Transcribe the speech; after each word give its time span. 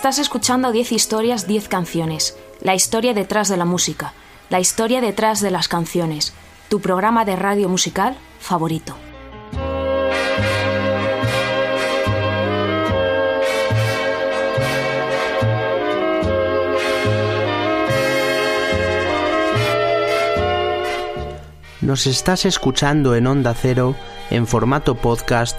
Estás 0.00 0.18
escuchando 0.18 0.72
10 0.72 0.92
historias, 0.92 1.46
10 1.46 1.68
canciones. 1.68 2.34
La 2.62 2.74
historia 2.74 3.12
detrás 3.12 3.50
de 3.50 3.58
la 3.58 3.66
música. 3.66 4.14
La 4.48 4.58
historia 4.58 5.02
detrás 5.02 5.42
de 5.42 5.50
las 5.50 5.68
canciones. 5.68 6.32
Tu 6.70 6.80
programa 6.80 7.26
de 7.26 7.36
radio 7.36 7.68
musical 7.68 8.16
favorito. 8.38 8.96
Nos 21.82 22.06
estás 22.06 22.46
escuchando 22.46 23.14
en 23.14 23.26
Onda 23.26 23.52
Cero 23.52 23.94
en 24.30 24.46
formato 24.46 24.94
podcast 24.94 25.58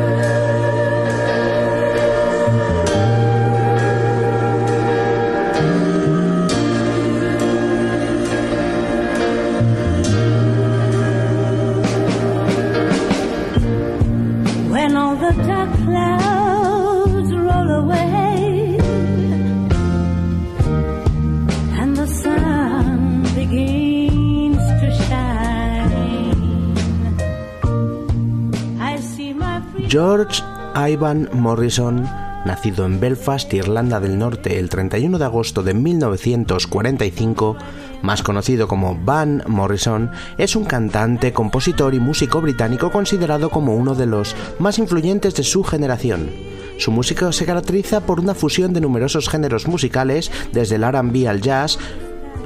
George 29.91 30.41
Ivan 30.73 31.27
Morrison, 31.33 32.07
nacido 32.45 32.85
en 32.85 33.01
Belfast, 33.01 33.53
Irlanda 33.53 33.99
del 33.99 34.17
Norte, 34.17 34.57
el 34.57 34.69
31 34.69 35.19
de 35.19 35.25
agosto 35.25 35.63
de 35.63 35.73
1945, 35.73 37.57
más 38.01 38.23
conocido 38.23 38.69
como 38.69 38.95
Van 38.95 39.43
Morrison, 39.47 40.09
es 40.37 40.55
un 40.55 40.63
cantante, 40.63 41.33
compositor 41.33 41.93
y 41.93 41.99
músico 41.99 42.39
británico 42.39 42.89
considerado 42.89 43.49
como 43.49 43.75
uno 43.75 43.93
de 43.93 44.05
los 44.05 44.33
más 44.59 44.79
influyentes 44.79 45.35
de 45.35 45.43
su 45.43 45.65
generación. 45.65 46.29
Su 46.77 46.91
música 46.91 47.29
se 47.33 47.45
caracteriza 47.45 48.05
por 48.05 48.21
una 48.21 48.33
fusión 48.33 48.71
de 48.71 48.79
numerosos 48.79 49.27
géneros 49.27 49.67
musicales, 49.67 50.31
desde 50.53 50.75
el 50.75 50.89
RB 50.89 51.27
al 51.27 51.41
jazz 51.41 51.77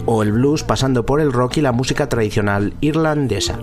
o 0.08 0.24
el 0.24 0.32
blues, 0.32 0.64
pasando 0.64 1.06
por 1.06 1.22
el 1.22 1.32
rock 1.32 1.58
y 1.58 1.62
la 1.62 1.74
música 1.74 2.10
tradicional 2.10 2.74
irlandesa. 2.82 3.60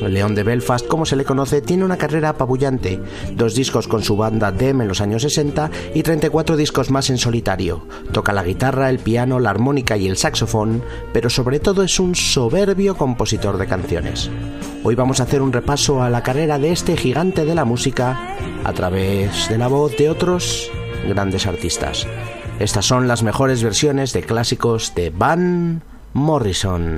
El 0.00 0.14
León 0.14 0.34
de 0.34 0.42
Belfast, 0.42 0.86
como 0.86 1.06
se 1.06 1.16
le 1.16 1.24
conoce, 1.24 1.62
tiene 1.62 1.84
una 1.84 1.96
carrera 1.96 2.30
apabullante, 2.30 3.00
dos 3.32 3.54
discos 3.54 3.88
con 3.88 4.02
su 4.02 4.16
banda 4.16 4.52
Dem 4.52 4.80
en 4.82 4.88
los 4.88 5.00
años 5.00 5.22
60 5.22 5.70
y 5.94 6.02
34 6.02 6.56
discos 6.56 6.90
más 6.90 7.10
en 7.10 7.18
solitario. 7.18 7.86
Toca 8.12 8.32
la 8.32 8.44
guitarra, 8.44 8.90
el 8.90 8.98
piano, 8.98 9.40
la 9.40 9.50
armónica 9.50 9.96
y 9.96 10.06
el 10.06 10.16
saxofón, 10.16 10.82
pero 11.12 11.30
sobre 11.30 11.60
todo 11.60 11.82
es 11.82 11.98
un 11.98 12.14
soberbio 12.14 12.96
compositor 12.96 13.58
de 13.58 13.66
canciones. 13.66 14.30
Hoy 14.84 14.94
vamos 14.94 15.20
a 15.20 15.24
hacer 15.24 15.42
un 15.42 15.52
repaso 15.52 16.02
a 16.02 16.10
la 16.10 16.22
carrera 16.22 16.58
de 16.58 16.72
este 16.72 16.96
gigante 16.96 17.44
de 17.44 17.54
la 17.54 17.64
música 17.64 18.36
a 18.64 18.72
través 18.72 19.48
de 19.48 19.58
la 19.58 19.68
voz 19.68 19.96
de 19.96 20.10
otros 20.10 20.70
grandes 21.08 21.46
artistas. 21.46 22.06
Estas 22.58 22.86
son 22.86 23.08
las 23.08 23.22
mejores 23.22 23.62
versiones 23.62 24.12
de 24.12 24.22
clásicos 24.22 24.94
de 24.94 25.10
Van 25.10 25.82
Morrison. 26.12 26.96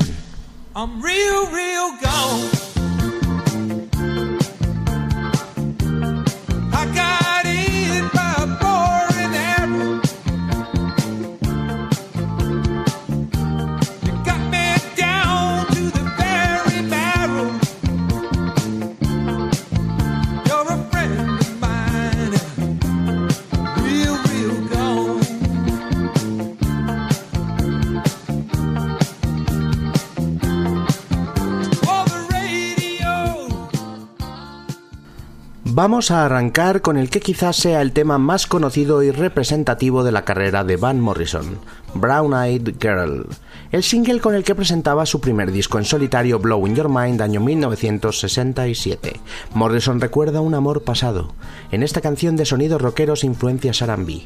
Vamos 35.78 36.10
a 36.10 36.24
arrancar 36.24 36.82
con 36.82 36.96
el 36.96 37.08
que 37.08 37.20
quizás 37.20 37.54
sea 37.54 37.82
el 37.82 37.92
tema 37.92 38.18
más 38.18 38.48
conocido 38.48 39.04
y 39.04 39.12
representativo 39.12 40.02
de 40.02 40.10
la 40.10 40.24
carrera 40.24 40.64
de 40.64 40.76
Van 40.76 40.98
Morrison, 40.98 41.60
Brown 41.94 42.34
Eyed 42.34 42.74
Girl, 42.80 43.28
el 43.70 43.84
single 43.84 44.18
con 44.18 44.34
el 44.34 44.42
que 44.42 44.56
presentaba 44.56 45.06
su 45.06 45.20
primer 45.20 45.52
disco 45.52 45.78
en 45.78 45.84
solitario 45.84 46.40
Blowing 46.40 46.74
Your 46.74 46.88
Mind 46.88 47.22
año 47.22 47.38
1967. 47.38 49.20
Morrison 49.54 50.00
recuerda 50.00 50.40
un 50.40 50.54
amor 50.54 50.82
pasado, 50.82 51.32
en 51.70 51.84
esta 51.84 52.00
canción 52.00 52.34
de 52.34 52.44
sonidos 52.44 52.82
rockeros 52.82 53.22
e 53.22 53.28
influencias 53.28 53.80
R&B. 53.80 54.22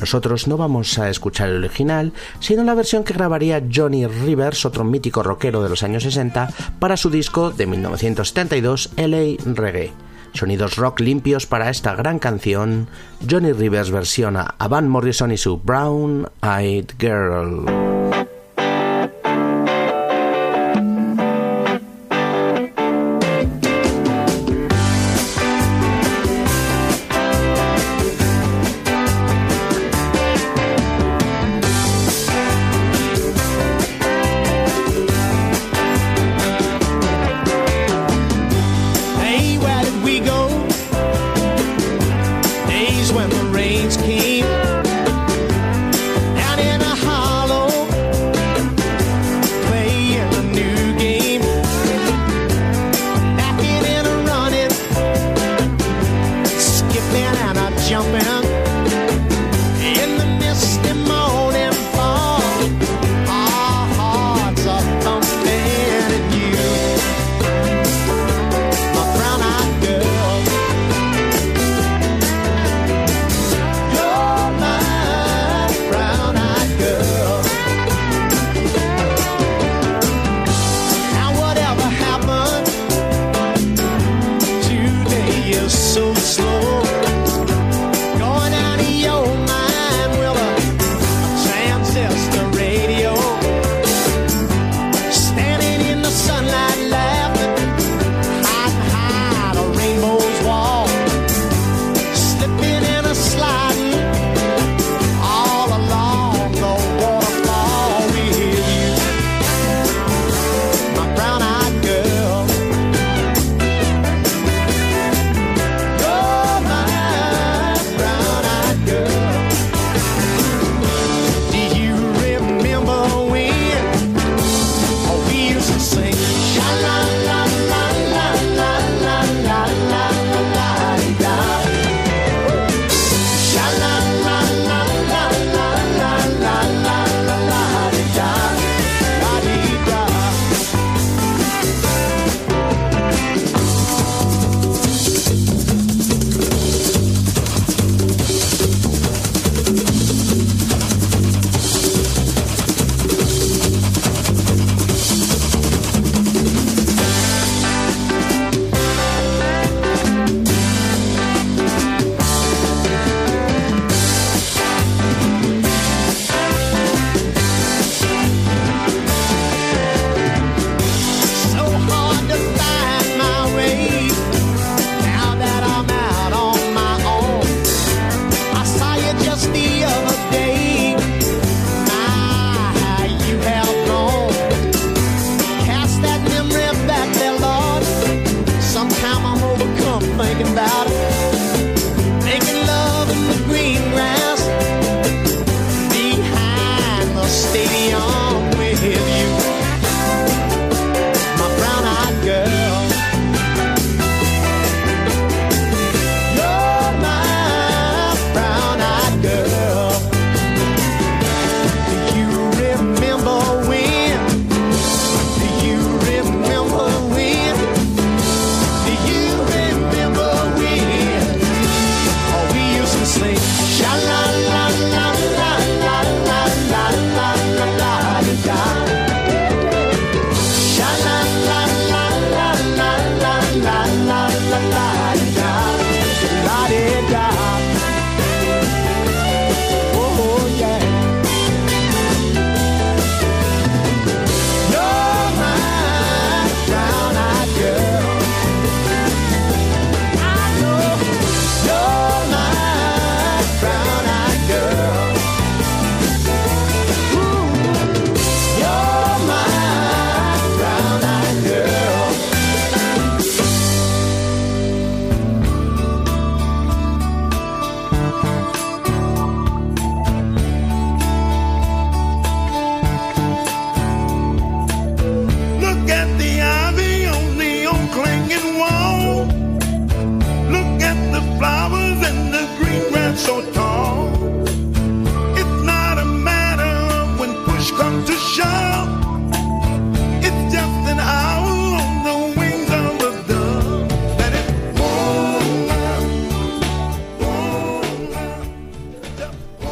Nosotros 0.00 0.48
no 0.48 0.56
vamos 0.56 0.98
a 0.98 1.10
escuchar 1.10 1.50
el 1.50 1.62
original, 1.62 2.14
sino 2.40 2.64
la 2.64 2.74
versión 2.74 3.04
que 3.04 3.12
grabaría 3.12 3.62
Johnny 3.70 4.06
Rivers, 4.06 4.64
otro 4.64 4.82
mítico 4.82 5.22
rockero 5.22 5.62
de 5.62 5.68
los 5.68 5.82
años 5.82 6.04
60, 6.04 6.48
para 6.78 6.96
su 6.96 7.10
disco 7.10 7.50
de 7.50 7.66
1972, 7.66 8.92
LA 8.96 9.36
Reggae. 9.44 9.92
Sonidos 10.36 10.76
rock 10.76 11.00
limpios 11.00 11.46
para 11.46 11.70
esta 11.70 11.94
gran 11.94 12.18
canción, 12.18 12.88
Johnny 13.28 13.52
Rivers 13.52 13.90
versiona 13.90 14.54
a 14.58 14.68
Van 14.68 14.88
Morrison 14.88 15.32
y 15.32 15.38
su 15.38 15.58
Brown 15.58 16.28
Eyed 16.42 16.90
Girl. 16.98 17.95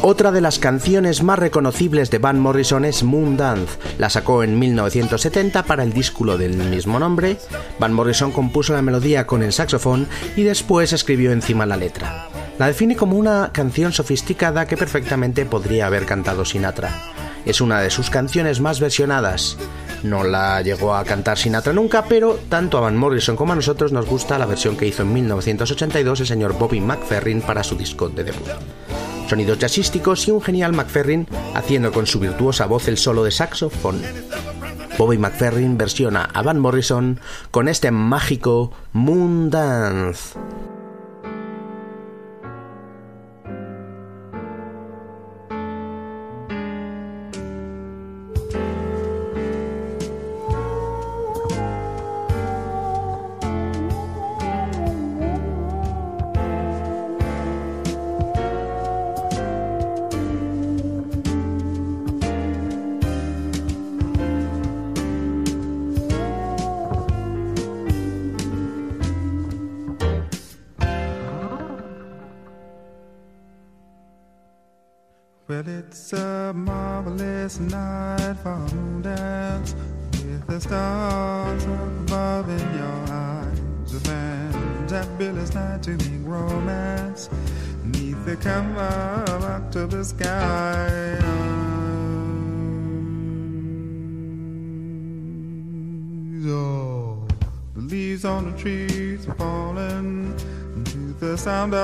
Otra 0.07 0.31
de 0.31 0.39
las 0.39 0.59
canciones 0.59 1.23
más 1.23 1.39
reconocibles 1.39 2.11
de 2.11 2.19
Van 2.19 2.39
Morrison 2.39 2.85
es 2.85 3.01
Moon 3.01 3.37
Dance. 3.37 3.79
La 3.97 4.11
sacó 4.11 4.43
en 4.43 4.59
1970 4.59 5.63
para 5.63 5.81
el 5.81 5.93
disco 5.93 6.37
del 6.37 6.57
mismo 6.57 6.99
nombre. 6.99 7.37
Van 7.79 7.91
Morrison 7.91 8.31
compuso 8.31 8.73
la 8.73 8.83
melodía 8.83 9.25
con 9.25 9.41
el 9.41 9.51
saxofón 9.51 10.07
y 10.35 10.43
después 10.43 10.93
escribió 10.93 11.31
encima 11.31 11.65
la 11.65 11.75
letra. 11.75 12.29
La 12.59 12.67
define 12.67 12.95
como 12.95 13.17
una 13.17 13.49
canción 13.51 13.93
sofisticada 13.93 14.67
que 14.67 14.77
perfectamente 14.77 15.43
podría 15.43 15.87
haber 15.87 16.05
cantado 16.05 16.45
Sinatra. 16.45 16.91
Es 17.43 17.59
una 17.59 17.81
de 17.81 17.89
sus 17.89 18.11
canciones 18.11 18.61
más 18.61 18.79
versionadas. 18.79 19.57
No 20.03 20.23
la 20.23 20.61
llegó 20.61 20.93
a 20.93 21.03
cantar 21.03 21.39
Sinatra 21.39 21.73
nunca, 21.73 22.05
pero 22.05 22.37
tanto 22.47 22.77
a 22.77 22.81
Van 22.81 22.95
Morrison 22.95 23.35
como 23.35 23.53
a 23.53 23.55
nosotros 23.55 23.91
nos 23.91 24.05
gusta 24.05 24.37
la 24.37 24.45
versión 24.45 24.77
que 24.77 24.85
hizo 24.85 25.01
en 25.01 25.13
1982 25.13 26.19
el 26.19 26.27
señor 26.27 26.55
Bobby 26.59 26.79
McFerrin 26.79 27.41
para 27.41 27.63
su 27.63 27.75
disco 27.75 28.07
de 28.07 28.23
debut 28.23 28.51
sonidos 29.27 29.59
jazzísticos 29.59 30.27
y 30.27 30.31
un 30.31 30.41
genial 30.41 30.73
McFerrin 30.73 31.27
haciendo 31.53 31.91
con 31.91 32.05
su 32.05 32.19
virtuosa 32.19 32.65
voz 32.65 32.87
el 32.87 32.97
solo 32.97 33.23
de 33.23 33.31
saxofón. 33.31 34.01
Bobby 34.97 35.17
McFerrin 35.17 35.77
versiona 35.77 36.29
a 36.33 36.41
Van 36.41 36.59
Morrison 36.59 37.19
con 37.51 37.67
este 37.67 37.91
mágico 37.91 38.71
Moon 38.93 39.49
Dance. 39.49 40.37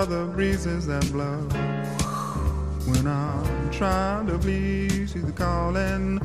The 0.06 0.26
breezes 0.34 0.88
that 0.88 1.12
blow. 1.12 1.38
When 2.86 3.06
I'm 3.08 3.72
trying 3.72 4.28
to 4.28 4.38
please 4.38 5.14
you, 5.16 5.22
the 5.22 5.32
calling 5.32 6.20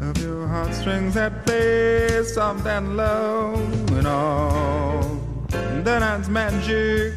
of 0.00 0.18
your 0.18 0.46
heartstrings 0.46 1.14
that 1.14 1.44
play 1.46 2.22
soft 2.24 2.66
and 2.66 2.96
low, 2.96 3.54
and 3.92 4.06
all 4.06 5.20
the 5.48 5.98
night's 5.98 6.28
magic 6.28 7.14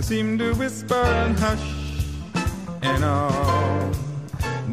seem 0.00 0.38
to 0.38 0.52
whisper 0.54 0.94
and 0.94 1.38
hush, 1.38 2.04
and 2.82 3.04
all 3.04 3.90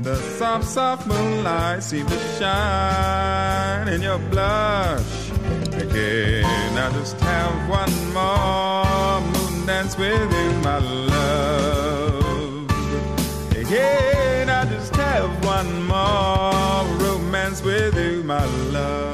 the 0.02 0.16
soft, 0.16 0.68
soft 0.68 1.08
moonlight 1.08 1.84
seem 1.84 2.06
to 2.08 2.20
shine 2.38 3.88
in 3.88 4.02
your 4.02 4.20
blush. 4.32 5.30
Can 5.72 6.78
I 6.78 6.92
just 6.94 7.20
have 7.22 7.70
one 7.70 8.14
more 8.14 9.31
dance 9.66 9.98
with 9.98 10.32
you, 10.34 10.52
my 10.62 10.78
love? 10.80 12.68
Can 13.68 14.50
I 14.50 14.66
just 14.66 14.96
have 14.96 15.46
one 15.46 15.84
more 15.84 16.86
romance 16.98 17.62
with 17.62 17.96
you, 17.98 18.24
my 18.24 18.46
love? 18.46 19.11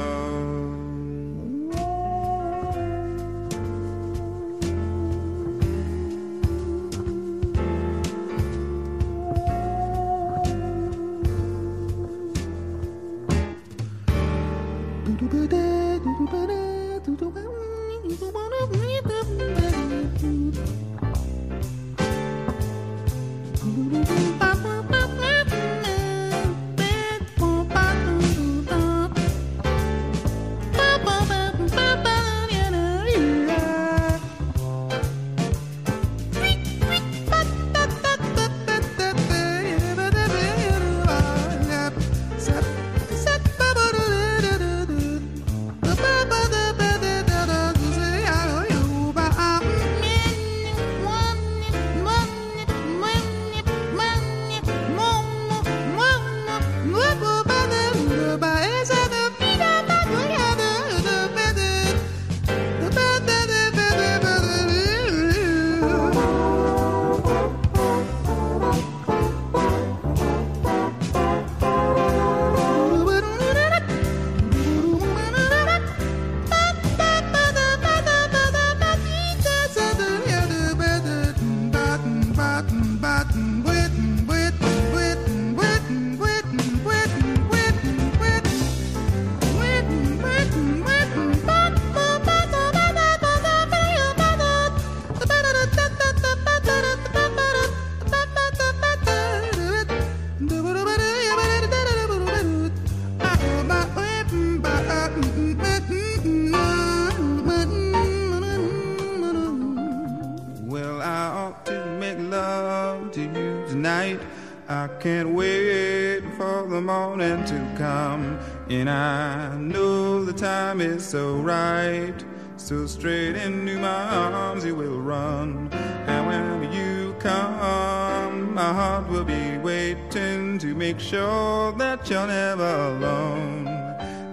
So 122.68 122.84
straight 122.84 123.34
into 123.34 123.78
my 123.78 123.88
arms 123.88 124.62
you 124.62 124.74
will 124.74 125.00
run. 125.00 125.70
And 126.06 126.26
when 126.26 126.70
you 126.70 127.16
come, 127.18 128.52
my 128.52 128.74
heart 128.74 129.08
will 129.08 129.24
be 129.24 129.56
waiting 129.56 130.58
to 130.58 130.74
make 130.74 131.00
sure 131.00 131.72
that 131.78 132.10
you're 132.10 132.26
never 132.26 132.74
alone. 132.90 133.64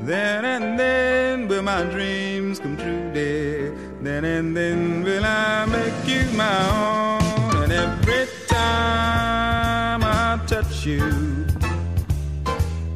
Then 0.02 0.44
and 0.44 0.78
then 0.78 1.48
will 1.48 1.62
my 1.62 1.84
dreams 1.84 2.60
come 2.60 2.76
true, 2.76 3.10
dear. 3.14 3.74
Then 4.02 4.26
and 4.26 4.54
then 4.54 5.02
will 5.04 5.24
I 5.24 5.66
make 5.68 6.06
you 6.06 6.30
my 6.36 6.60
own. 6.82 7.64
And 7.64 7.72
every 7.72 8.28
time 8.48 10.04
I 10.04 10.42
touch 10.46 10.86
you, 10.86 11.46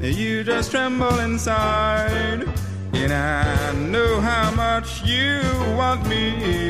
you 0.01 0.43
just 0.43 0.71
tremble 0.71 1.17
inside. 1.19 2.43
And 2.91 3.13
I 3.13 3.58
how 4.29 4.51
much 4.51 5.03
you 5.03 5.41
want 5.75 6.05
me 6.07 6.68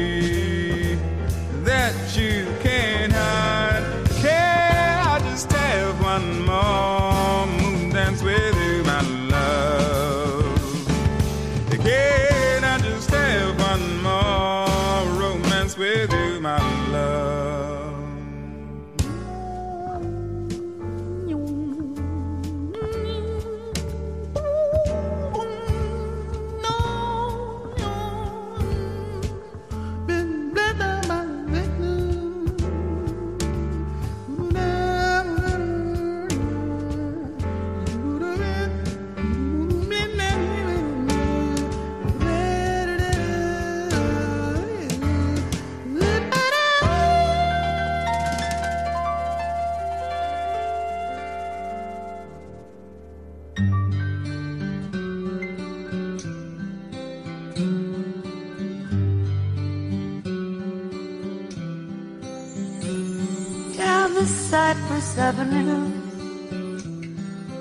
the 64.20 64.26
Cypress 64.26 65.18
Avenue 65.18 65.86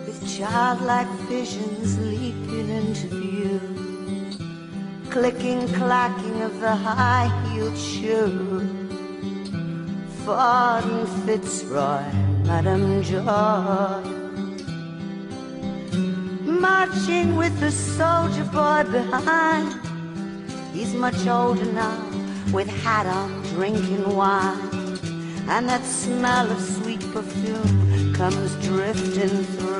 with 0.04 0.20
childlike 0.36 1.06
visions 1.30 1.96
leaping 2.00 2.68
into 2.68 3.06
view. 3.06 3.60
Clicking, 5.08 5.68
clacking 5.74 6.42
of 6.42 6.58
the 6.58 6.74
high 6.74 7.30
heeled 7.46 7.78
shoe. 7.78 8.66
And 10.26 11.08
Fitzroy, 11.24 12.02
Madame 12.44 13.04
Joy. 13.04 14.02
Marching 16.60 17.36
with 17.36 17.58
the 17.60 17.70
soldier 17.70 18.44
boy 18.46 18.82
behind. 18.90 19.78
He's 20.74 20.92
much 20.92 21.24
older 21.28 21.70
now, 21.72 22.02
with 22.52 22.68
hat 22.82 23.06
on, 23.06 23.42
drinking 23.54 24.16
wine. 24.16 24.67
And 25.48 25.66
that 25.68 25.82
smell 25.84 26.50
of 26.50 26.60
sweet 26.60 27.00
perfume 27.12 28.12
comes 28.12 28.54
drifting 28.62 29.44
through 29.56 29.78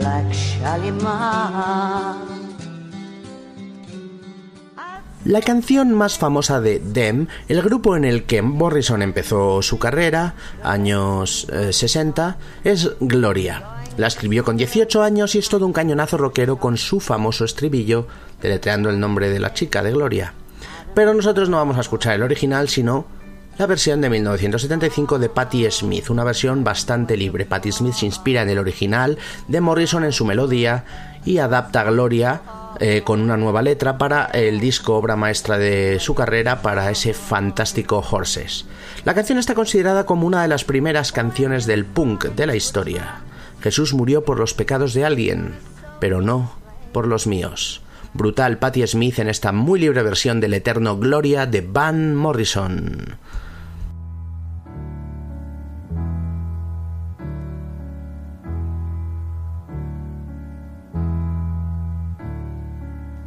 like 0.00 0.32
Shalimar. 0.32 2.16
La 5.26 5.40
canción 5.40 5.94
más 5.94 6.18
famosa 6.18 6.60
de 6.60 6.80
Them, 6.80 7.28
el 7.48 7.62
grupo 7.62 7.96
en 7.96 8.04
el 8.04 8.24
que 8.24 8.42
Morrison 8.42 9.02
empezó 9.02 9.62
su 9.62 9.78
carrera, 9.78 10.34
años 10.62 11.46
eh, 11.50 11.72
60, 11.72 12.36
es 12.62 12.90
Gloria. 13.00 13.62
La 13.96 14.06
escribió 14.06 14.44
con 14.44 14.56
18 14.56 15.02
años 15.02 15.34
y 15.34 15.38
es 15.38 15.48
todo 15.48 15.66
un 15.66 15.72
cañonazo 15.72 16.18
rockero 16.18 16.56
con 16.56 16.76
su 16.76 17.00
famoso 17.00 17.44
estribillo, 17.44 18.06
deletreando 18.42 18.90
el 18.90 19.00
nombre 19.00 19.30
de 19.30 19.38
la 19.38 19.54
chica 19.54 19.82
de 19.82 19.92
Gloria. 19.92 20.34
Pero 20.94 21.12
nosotros 21.12 21.48
no 21.48 21.56
vamos 21.56 21.76
a 21.76 21.80
escuchar 21.80 22.14
el 22.14 22.22
original, 22.22 22.68
sino 22.68 23.06
la 23.58 23.66
versión 23.66 24.00
de 24.00 24.10
1975 24.10 25.18
de 25.18 25.28
Patti 25.28 25.70
Smith, 25.70 26.10
una 26.10 26.24
versión 26.24 26.64
bastante 26.64 27.16
libre. 27.16 27.46
Patti 27.46 27.72
Smith 27.72 27.94
se 27.94 28.06
inspira 28.06 28.42
en 28.42 28.50
el 28.50 28.58
original 28.58 29.18
de 29.48 29.60
Morrison 29.60 30.04
en 30.04 30.12
su 30.12 30.24
melodía 30.24 30.84
y 31.24 31.38
adapta 31.38 31.84
Gloria 31.84 32.42
eh, 32.80 33.02
con 33.04 33.20
una 33.20 33.36
nueva 33.36 33.62
letra 33.62 33.96
para 33.98 34.24
el 34.26 34.58
disco 34.58 34.96
obra 34.96 35.14
maestra 35.14 35.58
de 35.58 35.98
su 36.00 36.14
carrera 36.14 36.62
para 36.62 36.90
ese 36.90 37.14
fantástico 37.14 38.04
Horses. 38.10 38.66
La 39.04 39.14
canción 39.14 39.38
está 39.38 39.54
considerada 39.54 40.06
como 40.06 40.26
una 40.26 40.42
de 40.42 40.48
las 40.48 40.64
primeras 40.64 41.12
canciones 41.12 41.66
del 41.66 41.84
punk 41.84 42.26
de 42.26 42.46
la 42.46 42.56
historia. 42.56 43.20
Jesús 43.62 43.94
murió 43.94 44.24
por 44.24 44.40
los 44.40 44.54
pecados 44.54 44.94
de 44.94 45.04
alguien, 45.04 45.54
pero 46.00 46.20
no 46.20 46.52
por 46.92 47.06
los 47.06 47.28
míos. 47.28 47.83
Brutal 48.14 48.58
Patti 48.58 48.86
Smith 48.86 49.18
en 49.18 49.28
esta 49.28 49.52
muy 49.52 49.80
libre 49.80 50.02
versión 50.02 50.40
del 50.40 50.54
eterno 50.54 50.96
Gloria 50.98 51.46
de 51.46 51.60
Van 51.60 52.14
Morrison. 52.14 53.18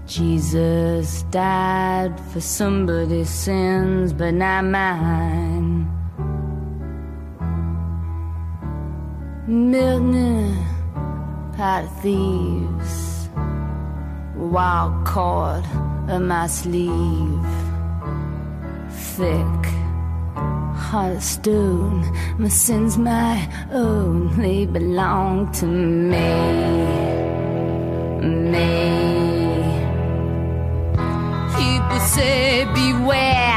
Jesus 0.08 1.24
died 1.32 2.18
for 2.32 2.40
somebody's 2.40 3.30
sins, 3.30 4.14
but 4.14 4.34
not 4.34 4.64
mine. 4.64 5.86
Wild 14.38 15.06
cord 15.06 15.66
in 16.10 16.28
my 16.28 16.48
sleeve, 16.48 17.46
thick, 18.90 19.66
heart 20.76 21.22
stone. 21.22 22.06
My 22.38 22.48
sins, 22.48 22.98
my 22.98 23.50
own, 23.72 24.38
they 24.38 24.66
belong 24.66 25.52
to 25.54 25.66
me, 25.66 26.30
me. 28.52 29.08
People 31.58 32.00
say 32.00 32.66
beware, 32.74 33.57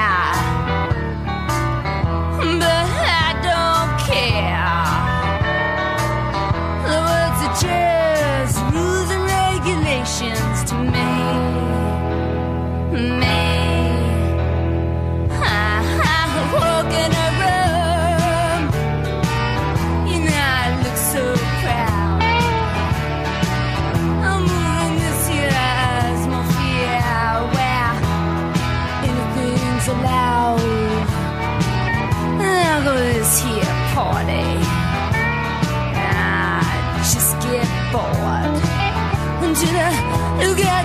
I 40.43 40.47
look 40.47 40.80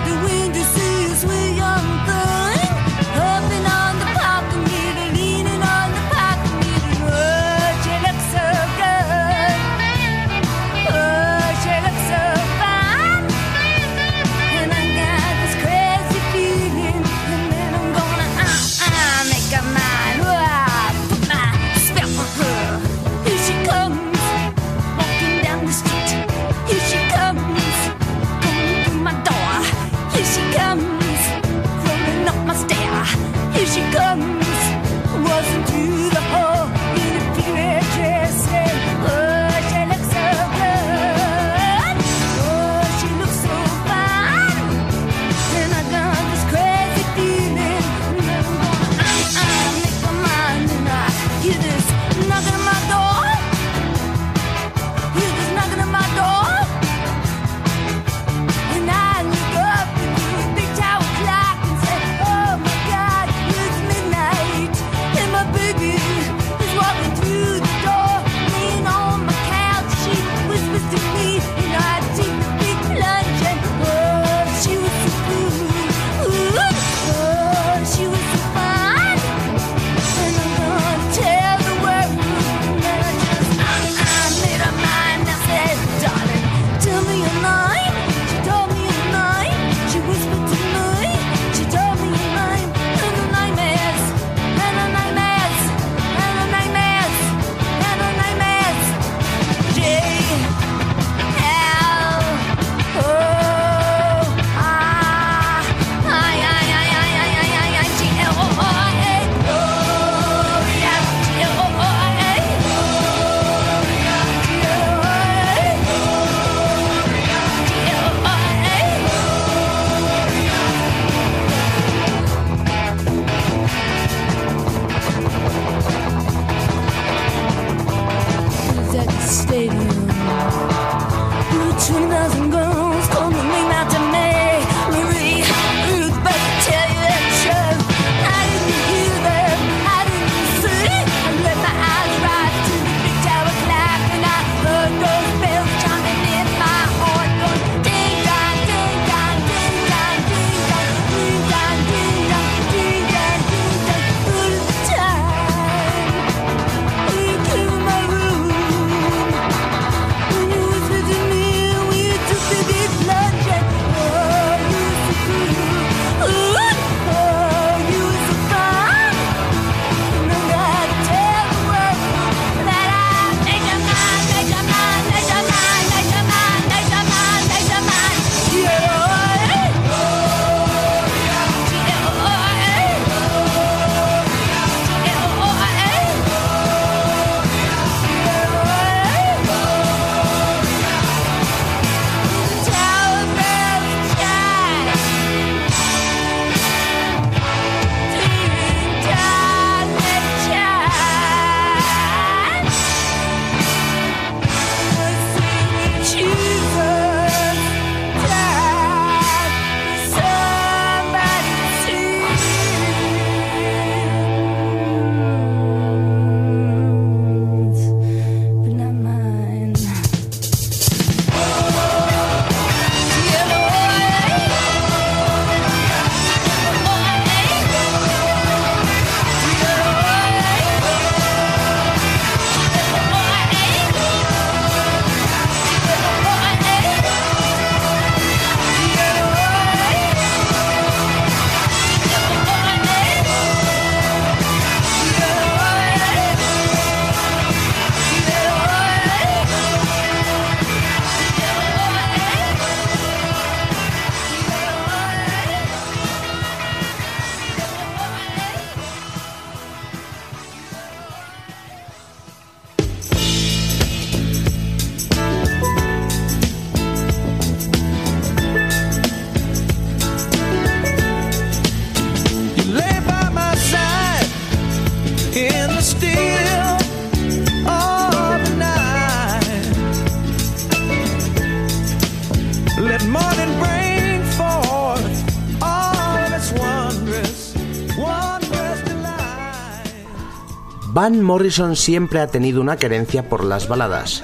Van 291.05 291.21
Morrison 291.21 291.75
siempre 291.75 292.19
ha 292.19 292.25
tenido 292.25 292.61
una 292.61 292.77
querencia 292.77 293.29
por 293.29 293.43
las 293.43 293.67
baladas, 293.67 294.23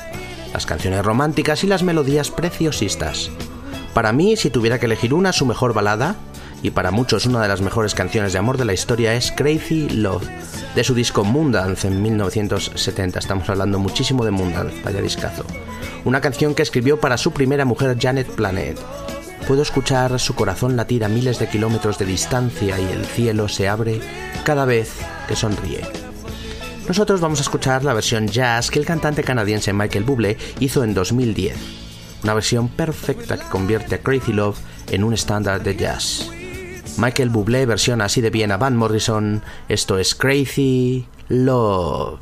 las 0.51 0.65
canciones 0.65 1.05
románticas 1.05 1.63
y 1.63 1.67
las 1.67 1.83
melodías 1.83 2.31
preciosistas. 2.31 3.29
Para 3.93 4.11
mí, 4.13 4.35
si 4.35 4.49
tuviera 4.49 4.79
que 4.79 4.87
elegir 4.87 5.13
una, 5.13 5.31
su 5.31 5.45
mejor 5.45 5.75
balada, 5.75 6.15
y 6.63 6.71
para 6.71 6.89
muchos 6.89 7.27
una 7.27 7.39
de 7.39 7.49
las 7.49 7.61
mejores 7.61 7.93
canciones 7.93 8.33
de 8.33 8.39
amor 8.39 8.57
de 8.57 8.65
la 8.65 8.73
historia, 8.73 9.13
es 9.13 9.31
Crazy 9.31 9.89
Love, 9.89 10.27
de 10.73 10.83
su 10.83 10.95
disco 10.95 11.23
Moondance 11.23 11.87
en 11.87 12.01
1970. 12.01 13.19
Estamos 13.19 13.47
hablando 13.47 13.77
muchísimo 13.77 14.25
de 14.25 14.31
Moondance, 14.31 14.81
vaya 14.83 15.03
discazo. 15.03 15.45
Una 16.03 16.19
canción 16.19 16.55
que 16.55 16.63
escribió 16.63 16.99
para 16.99 17.19
su 17.19 17.31
primera 17.31 17.63
mujer, 17.63 17.95
Janet 18.01 18.31
Planet. 18.31 18.79
Puedo 19.47 19.61
escuchar 19.61 20.19
su 20.19 20.33
corazón 20.33 20.75
latir 20.75 21.05
a 21.05 21.09
miles 21.09 21.37
de 21.37 21.47
kilómetros 21.47 21.99
de 21.99 22.05
distancia 22.05 22.79
y 22.79 22.91
el 22.91 23.05
cielo 23.05 23.49
se 23.49 23.69
abre 23.69 24.01
cada 24.43 24.65
vez 24.65 24.95
que 25.27 25.35
sonríe. 25.35 26.00
Nosotros 26.91 27.21
vamos 27.21 27.39
a 27.39 27.43
escuchar 27.43 27.85
la 27.85 27.93
versión 27.93 28.27
jazz 28.27 28.69
que 28.69 28.77
el 28.77 28.85
cantante 28.85 29.23
canadiense 29.23 29.71
Michael 29.71 30.03
Bublé 30.03 30.37
hizo 30.59 30.83
en 30.83 30.93
2010. 30.93 31.55
Una 32.21 32.33
versión 32.33 32.67
perfecta 32.67 33.37
que 33.37 33.47
convierte 33.47 33.95
a 33.95 33.99
Crazy 33.99 34.33
Love 34.33 34.57
en 34.89 35.05
un 35.05 35.13
estándar 35.13 35.63
de 35.63 35.77
jazz. 35.77 36.29
Michael 36.97 37.29
Bublé 37.29 37.65
versiona 37.65 38.03
así 38.03 38.19
de 38.19 38.29
bien 38.29 38.51
a 38.51 38.57
Van 38.57 38.75
Morrison. 38.75 39.41
Esto 39.69 39.97
es 39.99 40.13
Crazy 40.13 41.07
Love. 41.29 42.19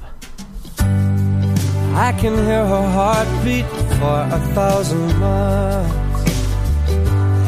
I 0.77 2.13
can 2.21 2.35
hear 2.45 2.63
her 2.63 2.87
heartbeat 2.93 3.65
for 3.97 4.21
a 4.21 4.39
thousand 4.53 5.19
miles. 5.19 5.91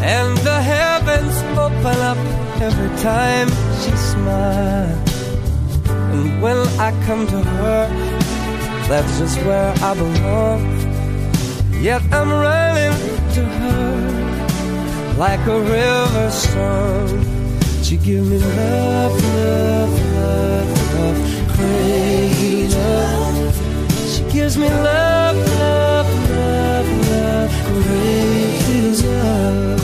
And 0.01 0.35
the 0.39 0.59
heavens 0.59 1.35
open 1.55 2.01
up 2.01 2.17
every 2.59 2.89
time 2.99 3.47
she 3.83 3.95
smiles. 3.95 5.10
And 6.11 6.41
when 6.41 6.57
I 6.77 6.91
come 7.05 7.25
to 7.27 7.39
her, 7.41 7.87
that's 8.89 9.17
just 9.19 9.37
where 9.45 9.73
I 9.81 9.93
belong. 9.93 10.61
Yet 11.81 12.01
I'm 12.11 12.29
running 12.29 12.95
to 13.35 13.43
her 13.45 15.15
like 15.17 15.39
a 15.47 15.59
river 15.61 16.29
song. 16.31 17.07
She 17.81 17.95
give 17.97 18.27
me 18.27 18.37
love, 18.37 19.13
love, 19.35 19.93
love, 20.15 20.93
love, 20.95 21.19
crazy 21.55 22.67
love. 22.67 23.55
She 24.11 24.23
gives 24.33 24.57
me 24.57 24.69
love, 24.69 25.37
love, 25.59 26.09
love, 26.29 26.89
love, 27.09 27.51
crazy 27.67 29.07
love. 29.07 29.81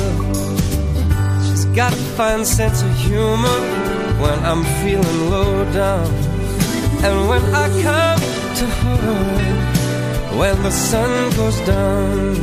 She's 1.45 1.65
got 1.65 1.93
a 1.93 2.01
fine 2.17 2.43
sense 2.43 2.81
of 2.81 2.91
humor 2.97 3.76
when 4.19 4.37
I'm 4.43 4.63
feeling 4.81 5.29
low 5.29 5.63
down. 5.73 6.07
And 7.05 7.29
when 7.29 7.43
I 7.53 7.67
come 7.85 8.19
to 8.59 8.65
her, 8.81 10.37
when 10.39 10.55
the 10.63 10.71
sun 10.71 11.11
goes 11.35 11.59
down, 11.61 12.35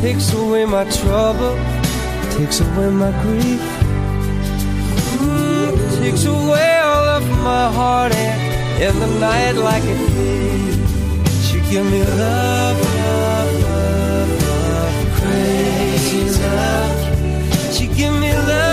takes 0.00 0.32
away 0.32 0.64
my 0.64 0.84
trouble, 0.90 1.54
takes 2.36 2.60
away 2.60 2.90
my 2.90 3.12
grief, 3.22 3.62
takes 6.00 6.24
away 6.24 6.78
all 6.78 7.06
of 7.18 7.24
my 7.44 7.70
heartache 7.78 8.50
in 8.80 8.98
the 8.98 9.10
night 9.20 9.52
like 9.52 9.84
a 9.84 9.96
thief. 10.12 10.74
She 11.46 11.58
give 11.70 11.84
me 11.84 12.02
love, 12.02 12.78
love, 13.04 13.52
love, 13.68 14.30
love, 14.48 14.96
crazy 15.20 16.24
love. 16.40 17.74
She 17.74 17.86
give 17.88 18.14
me 18.18 18.32
love, 18.32 18.48
love, 18.48 18.69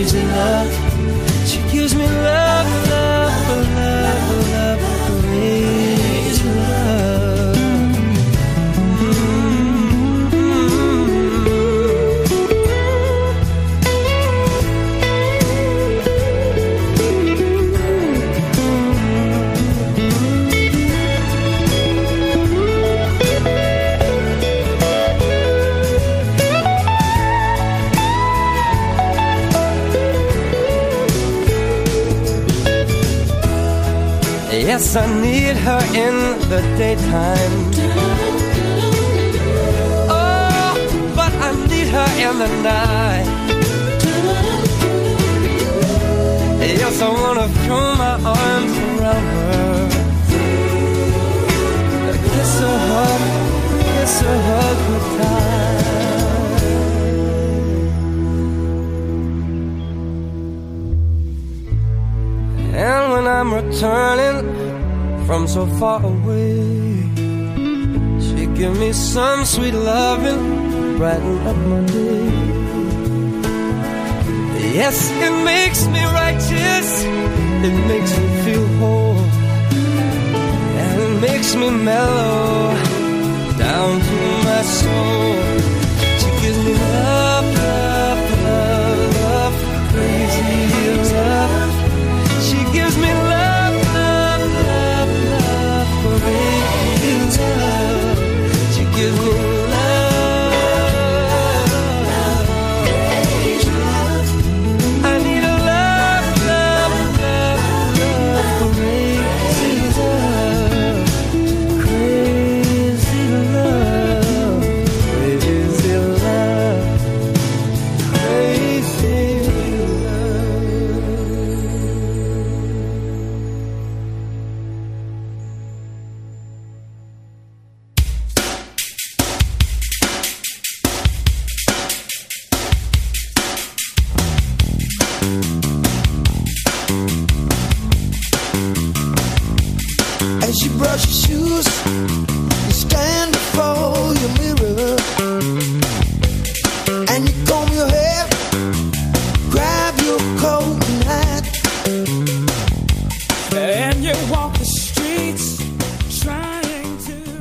Crazy 0.00 0.22
love. 0.22 1.46
She 1.46 1.60
gives 1.70 1.94
me 1.94 2.06
love, 2.06 2.24
love, 2.24 2.49
Yes, 34.72 34.94
I 34.94 35.04
need 35.20 35.56
her 35.66 35.82
in 36.06 36.16
the 36.48 36.60
daytime. 36.78 37.54
Oh, 40.08 40.74
but 41.16 41.32
I 41.48 41.50
need 41.70 41.88
her 41.96 42.10
in 42.26 42.34
the 42.38 42.50
night. 42.62 43.26
Yes, 46.82 47.02
I 47.02 47.08
wanna 47.08 47.48
throw 47.62 47.86
my 48.04 48.14
arms 48.38 48.74
around 48.86 49.26
her. 49.34 49.88
Kiss 52.32 52.52
her, 52.60 52.78
hug, 52.90 53.22
kiss 53.94 54.14
her, 54.22 54.38
hug 54.50 54.78
tight. 55.18 55.90
And 62.72 63.04
when 63.12 63.26
I'm 63.26 63.50
returning 63.52 64.29
from 65.30 65.46
so 65.46 65.64
far 65.78 66.04
away, 66.04 66.56
she 68.18 68.46
give 68.58 68.76
me 68.80 68.92
some 68.92 69.44
sweet 69.44 69.74
loving, 69.74 70.96
brighten 70.98 71.38
up 71.46 71.56
my 71.70 71.80
day. 71.86 72.30
Yes, 74.74 74.96
it 75.26 75.34
makes 75.44 75.86
me 75.86 76.02
righteous, 76.22 76.88
it 77.66 77.76
makes 77.90 78.12
me 78.18 78.26
feel 78.44 78.66
whole, 78.78 79.24
and 80.80 81.00
it 81.06 81.20
makes 81.20 81.54
me 81.54 81.70
mellow 81.70 82.74
down 83.56 84.00
to 84.08 84.18
my 84.48 84.62
soul. 84.62 85.39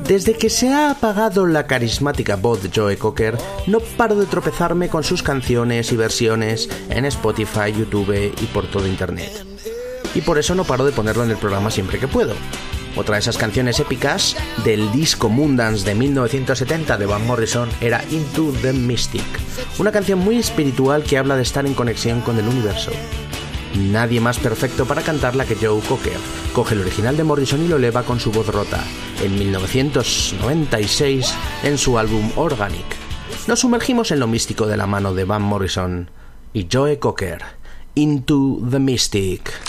Desde 0.10 0.34
que 0.34 0.49
se 0.49 0.73
ha 0.73 0.89
apagado 0.89 1.45
la 1.45 1.67
carismática 1.67 2.36
voz 2.36 2.63
de 2.63 2.71
Joe 2.73 2.97
Cocker, 2.97 3.38
no 3.67 3.79
paro 3.79 4.15
de 4.15 4.25
tropezarme 4.25 4.89
con 4.89 5.03
sus 5.03 5.21
canciones 5.21 5.91
y 5.91 5.95
versiones 5.95 6.67
en 6.89 7.05
Spotify, 7.05 7.71
YouTube 7.77 8.34
y 8.41 8.45
por 8.47 8.65
todo 8.65 8.88
Internet. 8.88 9.29
Y 10.15 10.21
por 10.21 10.39
eso 10.39 10.55
no 10.55 10.63
paro 10.63 10.84
de 10.84 10.93
ponerlo 10.93 11.23
en 11.23 11.29
el 11.29 11.38
programa 11.38 11.69
siempre 11.69 11.99
que 11.99 12.08
puedo. 12.08 12.34
Otra 12.95 13.17
de 13.17 13.21
esas 13.21 13.38
canciones 13.38 13.79
épicas 13.79 14.36
del 14.65 14.91
disco 14.91 15.29
Moondance 15.29 15.86
de 15.86 15.93
1970 15.93 16.97
de 16.97 17.05
Van 17.05 17.27
Morrison 17.27 17.69
era 17.79 18.03
Into 18.10 18.51
the 18.63 18.73
Mystic, 18.73 19.21
una 19.77 19.91
canción 19.91 20.17
muy 20.17 20.39
espiritual 20.39 21.03
que 21.03 21.19
habla 21.19 21.36
de 21.36 21.43
estar 21.43 21.67
en 21.67 21.75
conexión 21.75 22.21
con 22.21 22.39
el 22.39 22.47
universo. 22.47 22.91
Nadie 23.75 24.19
más 24.19 24.39
perfecto 24.39 24.86
para 24.86 25.01
cantarla 25.03 25.45
que 25.45 25.55
Joe 25.55 25.82
Cocker. 25.82 26.17
Coge 26.53 26.75
el 26.75 26.82
original 26.82 27.15
de 27.15 27.23
Morrison 27.23 27.63
y 27.63 27.67
lo 27.67 27.77
eleva 27.77 28.03
con 28.03 28.19
su 28.19 28.32
voz 28.32 28.47
rota, 28.47 28.84
en 29.23 29.38
1996 29.38 31.34
en 31.63 31.77
su 31.77 31.99
álbum 31.99 32.32
Organic. 32.36 32.86
Nos 33.47 33.60
sumergimos 33.60 34.12
en 34.12 34.19
lo 34.19 34.27
místico 34.27 34.65
de 34.67 34.77
la 34.77 34.88
mano 34.88 35.13
de 35.13 35.25
Van 35.25 35.41
Morrison 35.41 36.10
y 36.53 36.67
Joe 36.71 36.99
Cocker. 36.99 37.43
Into 37.95 38.60
the 38.69 38.79
Mystic. 38.79 39.68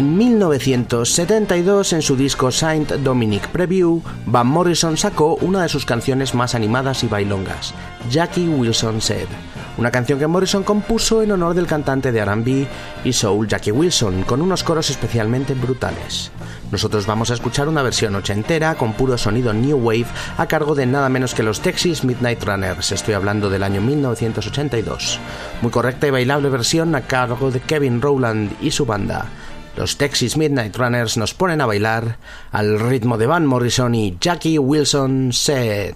En 0.00 0.16
1972, 0.16 1.92
en 1.92 2.00
su 2.00 2.16
disco 2.16 2.50
Saint 2.50 2.90
Dominic 2.90 3.48
Preview, 3.48 4.00
Van 4.24 4.46
Morrison 4.46 4.96
sacó 4.96 5.34
una 5.42 5.60
de 5.60 5.68
sus 5.68 5.84
canciones 5.84 6.34
más 6.34 6.54
animadas 6.54 7.04
y 7.04 7.06
bailongas, 7.06 7.74
Jackie 8.08 8.48
Wilson 8.48 9.02
Said, 9.02 9.26
una 9.76 9.90
canción 9.90 10.18
que 10.18 10.26
Morrison 10.26 10.62
compuso 10.62 11.20
en 11.20 11.32
honor 11.32 11.52
del 11.52 11.66
cantante 11.66 12.12
de 12.12 12.20
R&B 12.20 12.66
y 13.04 13.12
soul 13.12 13.46
Jackie 13.46 13.72
Wilson, 13.72 14.22
con 14.22 14.40
unos 14.40 14.64
coros 14.64 14.88
especialmente 14.88 15.52
brutales. 15.52 16.30
Nosotros 16.72 17.04
vamos 17.04 17.30
a 17.30 17.34
escuchar 17.34 17.68
una 17.68 17.82
versión 17.82 18.14
ochentera 18.14 18.76
con 18.76 18.94
puro 18.94 19.18
sonido 19.18 19.52
New 19.52 19.76
Wave 19.76 20.06
a 20.38 20.46
cargo 20.46 20.74
de 20.74 20.86
nada 20.86 21.10
menos 21.10 21.34
que 21.34 21.42
los 21.42 21.60
Texas 21.60 22.04
Midnight 22.04 22.42
Runners, 22.42 22.92
estoy 22.92 23.12
hablando 23.12 23.50
del 23.50 23.64
año 23.64 23.82
1982. 23.82 25.18
Muy 25.60 25.70
correcta 25.70 26.06
y 26.06 26.10
bailable 26.10 26.48
versión 26.48 26.94
a 26.94 27.02
cargo 27.02 27.50
de 27.50 27.60
Kevin 27.60 28.00
Rowland 28.00 28.56
y 28.62 28.70
su 28.70 28.86
banda. 28.86 29.26
Los 29.80 29.96
Texas 29.96 30.36
Midnight 30.36 30.76
Runners 30.76 31.16
nos 31.16 31.32
ponen 31.32 31.62
a 31.62 31.66
bailar 31.66 32.18
al 32.52 32.78
ritmo 32.78 33.16
de 33.16 33.26
Van 33.26 33.46
Morrison 33.46 33.94
y 33.94 34.14
Jackie 34.20 34.58
Wilson 34.58 35.32
Said. 35.32 35.94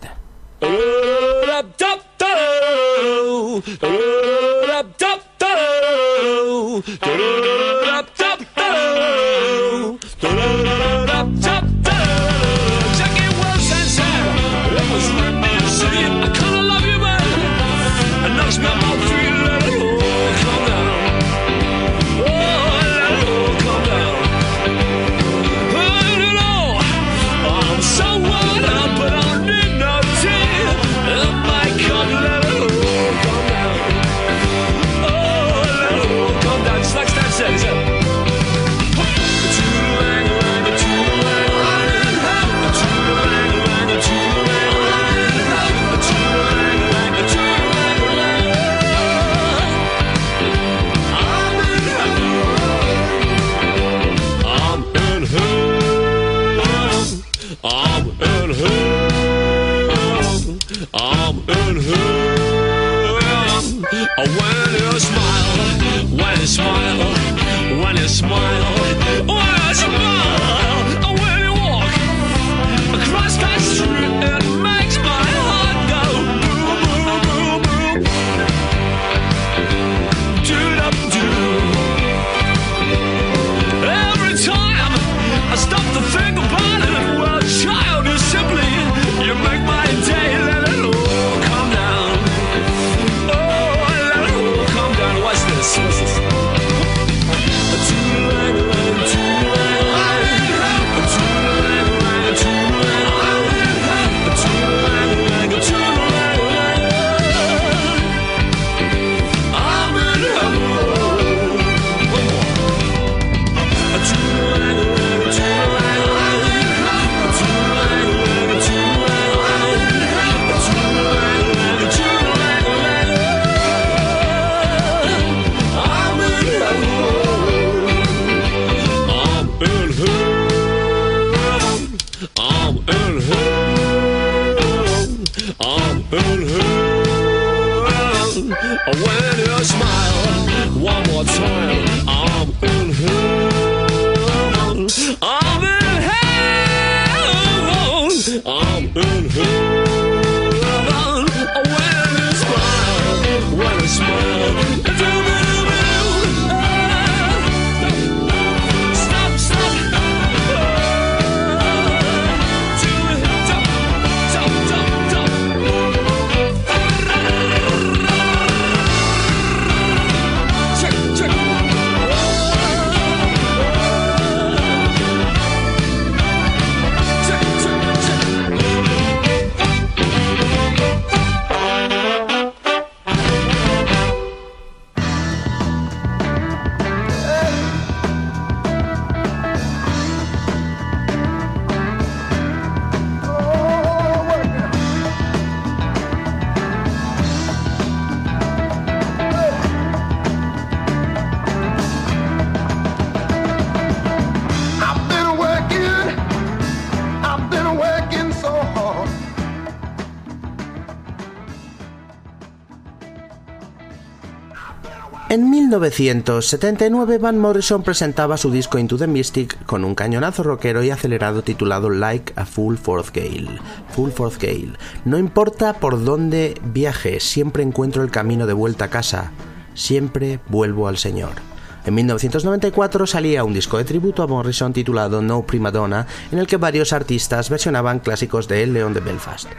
1979 215.81 217.19
Van 217.19 217.37
Morrison 217.39 217.83
presentaba 217.83 218.37
su 218.37 218.51
disco 218.51 218.79
Into 218.79 218.97
the 218.97 219.09
Mystic 219.09 219.65
con 219.65 219.85
un 219.85 219.97
cañonazo 219.97 220.45
rockero 220.45 220.85
y 220.85 220.91
acelerado 220.91 221.43
titulado 221.43 221.91
Like 221.91 222.33
a 222.37 222.47
Full 222.47 222.77
Fourth 222.77 223.15
Gale. 223.15 223.59
Full 223.91 224.11
Fourth 224.11 224.41
Gale. 224.41 224.75
No 225.05 225.19
importa 225.19 225.73
por 225.75 226.05
dónde 226.05 226.55
viaje, 226.63 227.19
siempre 227.19 227.65
encuentro 227.65 228.05
el 228.05 228.13
camino 228.13 228.47
de 228.47 228.53
vuelta 228.53 228.85
a 228.85 228.91
casa. 228.91 229.33
Siempre 229.75 230.39
vuelvo 230.49 230.87
al 230.87 230.97
Señor. 230.97 231.54
En 231.87 231.95
1994 231.95 233.07
salía 233.07 233.45
un 233.45 233.53
disco 233.53 233.77
de 233.77 233.85
tributo 233.85 234.23
a 234.23 234.27
Morrison 234.27 234.73
titulado 234.73 235.21
No 235.21 235.43
Prima 235.43 235.71
Donna, 235.71 236.07
en 236.33 236.39
el 236.39 236.47
que 236.47 236.57
varios 236.57 236.95
artistas 236.95 237.51
versionaban 237.51 237.99
clásicos 237.99 238.49
de 238.49 238.63
El 238.63 238.73
León 238.73 238.95
de 238.95 239.01
Belfast. 239.01 239.51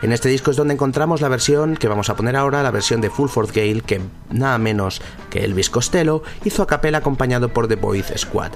En 0.00 0.12
este 0.12 0.30
disco 0.30 0.50
es 0.50 0.56
donde 0.56 0.72
encontramos 0.72 1.20
la 1.20 1.28
versión 1.28 1.76
que 1.76 1.88
vamos 1.88 2.08
a 2.08 2.16
poner 2.16 2.36
ahora, 2.36 2.62
la 2.62 2.70
versión 2.70 3.02
de 3.02 3.10
Full 3.10 3.28
Fourth 3.28 3.54
Gale, 3.54 3.82
que 3.82 4.00
nada 4.30 4.56
menos 4.56 5.02
que 5.28 5.44
Elvis 5.44 5.68
Costello 5.68 6.22
hizo 6.46 6.62
a 6.62 6.66
capela 6.66 6.98
acompañado 6.98 7.50
por 7.50 7.68
The 7.68 7.76
Boys 7.76 8.12
Squad. 8.16 8.52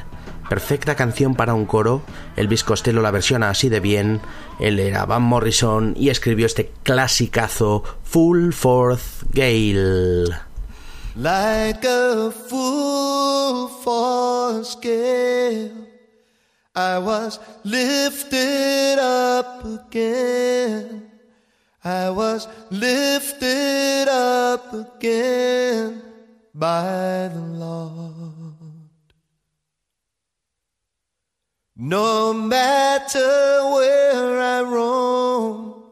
Perfecta 0.49 0.95
canción 0.95 1.35
para 1.35 1.53
un 1.53 1.67
coro, 1.67 2.01
Elvis 2.37 2.65
Costello 2.65 3.03
la 3.03 3.11
versiona 3.11 3.51
así 3.51 3.69
de 3.69 3.81
bien, 3.81 4.23
él 4.59 4.81
era 4.81 5.05
Van 5.05 5.23
Morrison 5.23 5.93
y 5.99 6.09
escribió 6.09 6.47
este 6.47 6.73
clasicazo 6.83 7.85
Full 8.05 8.53
Fourth 8.53 9.25
Gale. 9.35 10.48
Like 11.19 11.85
a 11.85 12.31
full 12.31 13.67
force 13.67 14.77
gale. 14.77 15.73
I 16.77 16.99
was 16.99 17.41
lifted 17.65 18.99
up 19.01 19.65
again. 19.65 21.11
I 21.83 22.11
was 22.11 22.47
lifted 22.71 24.07
up 24.09 24.73
again 24.73 26.03
by 26.55 27.31
the 27.35 27.41
Lord. 27.41 28.55
No 31.77 32.33
matter 32.33 33.19
where 33.75 34.41
I 34.41 34.63
roam, 34.63 35.83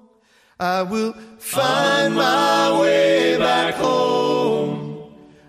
I 0.60 0.82
will 0.82 1.14
find 1.38 2.14
my 2.14 2.80
way 2.80 3.38
back 3.38 3.74
home. 3.74 4.05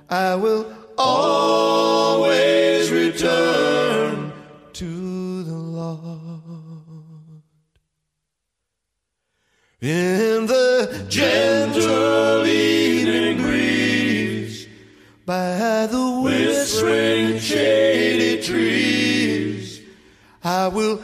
I 0.10 0.36
will 0.36 0.74
always 0.97 2.89
return 2.91 4.32
to 4.72 5.43
the 5.43 5.53
Lord. 5.53 7.41
In 9.82 10.47
the 10.47 11.05
gentle 11.10 12.45
evening 12.47 13.41
breeze, 13.41 14.68
by 15.26 15.88
the 15.88 16.22
whispering 16.24 17.39
shady 17.39 18.41
trees, 18.41 19.82
I 20.41 20.70
will 20.70 21.03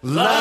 Like 0.00 0.37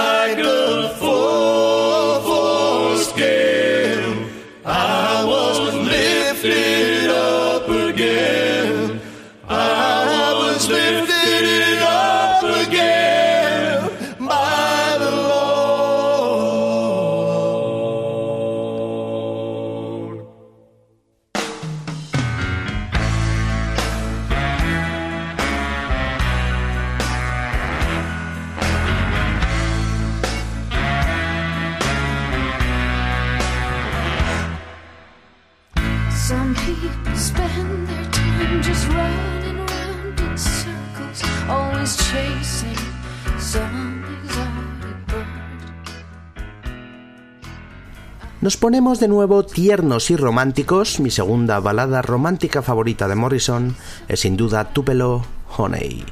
ponemos 48.67 48.99
de 48.99 49.07
nuevo 49.07 49.45
tiernos 49.45 50.11
y 50.11 50.17
románticos. 50.17 50.99
Mi 50.99 51.09
segunda 51.09 51.61
balada 51.61 52.01
romántica 52.01 52.61
favorita 52.61 53.07
de 53.07 53.15
Morrison 53.15 53.77
es 54.09 54.19
sin 54.19 54.35
duda 54.35 54.73
Tupelo 54.73 55.23
Honey, 55.55 56.03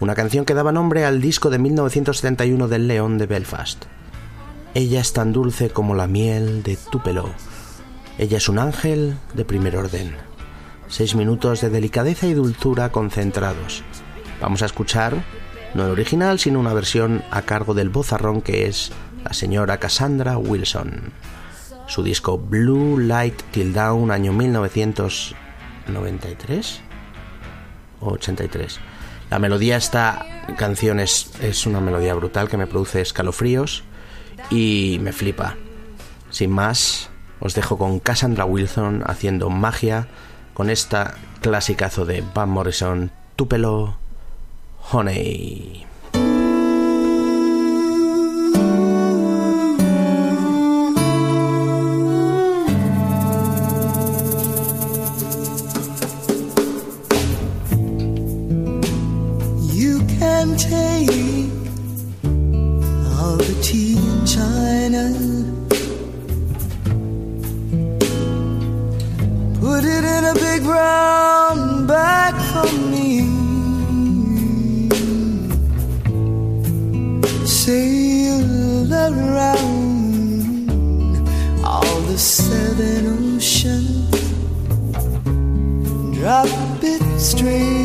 una 0.00 0.16
canción 0.16 0.44
que 0.44 0.54
daba 0.54 0.72
nombre 0.72 1.04
al 1.04 1.20
disco 1.20 1.50
de 1.50 1.60
1971 1.60 2.66
del 2.66 2.88
León 2.88 3.16
de 3.16 3.26
Belfast. 3.26 3.84
Ella 4.74 5.00
es 5.00 5.12
tan 5.12 5.32
dulce 5.32 5.70
como 5.70 5.94
la 5.94 6.08
miel 6.08 6.64
de 6.64 6.76
Tupelo. 6.76 7.30
Ella 8.18 8.38
es 8.38 8.48
un 8.48 8.58
ángel 8.58 9.16
de 9.34 9.44
primer 9.44 9.76
orden. 9.76 10.16
Seis 10.88 11.14
minutos 11.14 11.60
de 11.60 11.70
delicadeza 11.70 12.26
y 12.26 12.34
dulzura 12.34 12.90
concentrados. 12.90 13.84
Vamos 14.40 14.62
a 14.62 14.66
escuchar 14.66 15.22
no 15.74 15.84
el 15.84 15.92
original, 15.92 16.40
sino 16.40 16.58
una 16.58 16.74
versión 16.74 17.22
a 17.30 17.42
cargo 17.42 17.72
del 17.72 17.88
bozarrón 17.88 18.42
que 18.42 18.66
es 18.66 18.90
la 19.22 19.32
señora 19.32 19.78
Cassandra 19.78 20.38
Wilson. 20.38 21.12
Su 21.90 22.02
disco 22.04 22.38
Blue 22.38 23.00
Light 23.00 23.42
Till 23.50 23.72
Down, 23.72 24.12
año 24.12 24.32
1993 24.32 26.80
o 27.98 28.12
83. 28.12 28.78
La 29.28 29.40
melodía 29.40 29.76
esta 29.76 30.24
canción 30.56 31.00
es, 31.00 31.32
es 31.40 31.66
una 31.66 31.80
melodía 31.80 32.14
brutal 32.14 32.48
que 32.48 32.56
me 32.56 32.68
produce 32.68 33.00
escalofríos 33.00 33.82
y 34.50 35.00
me 35.02 35.12
flipa. 35.12 35.56
Sin 36.30 36.52
más, 36.52 37.10
os 37.40 37.56
dejo 37.56 37.76
con 37.76 37.98
Cassandra 37.98 38.44
Wilson 38.44 39.02
haciendo 39.04 39.50
magia 39.50 40.06
con 40.54 40.70
esta 40.70 41.16
clasicazo 41.40 42.04
de 42.04 42.22
Van 42.32 42.50
Morrison, 42.50 43.10
Tupelo 43.34 43.96
Honey. 44.92 45.89
Take 60.60 61.08
all 63.16 63.36
the 63.36 63.56
tea 63.62 63.96
in 63.96 64.26
China, 64.26 65.04
put 69.58 69.84
it 69.84 70.04
in 70.04 70.24
a 70.24 70.34
big 70.34 70.62
brown 70.62 71.86
bag 71.86 72.34
for 72.50 72.70
me. 72.92 73.08
Sail 77.46 78.92
around. 78.92 80.68
All 81.64 82.00
the 82.02 82.18
seven 82.18 83.06
oceans, 83.36 84.10
drop 86.18 86.48
it 86.82 87.02
straight 87.18 87.79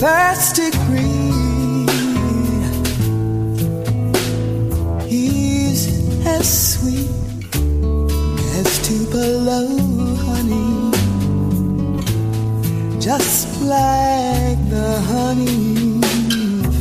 first 0.00 0.56
degree. 0.56 1.86
He's 5.08 5.82
as 6.26 6.46
sweet 6.72 7.08
as 8.58 8.68
Tupelo 8.86 9.62
honey, 10.26 10.90
just 13.00 13.62
like 13.62 14.60
the 14.68 15.00
honey 15.12 16.00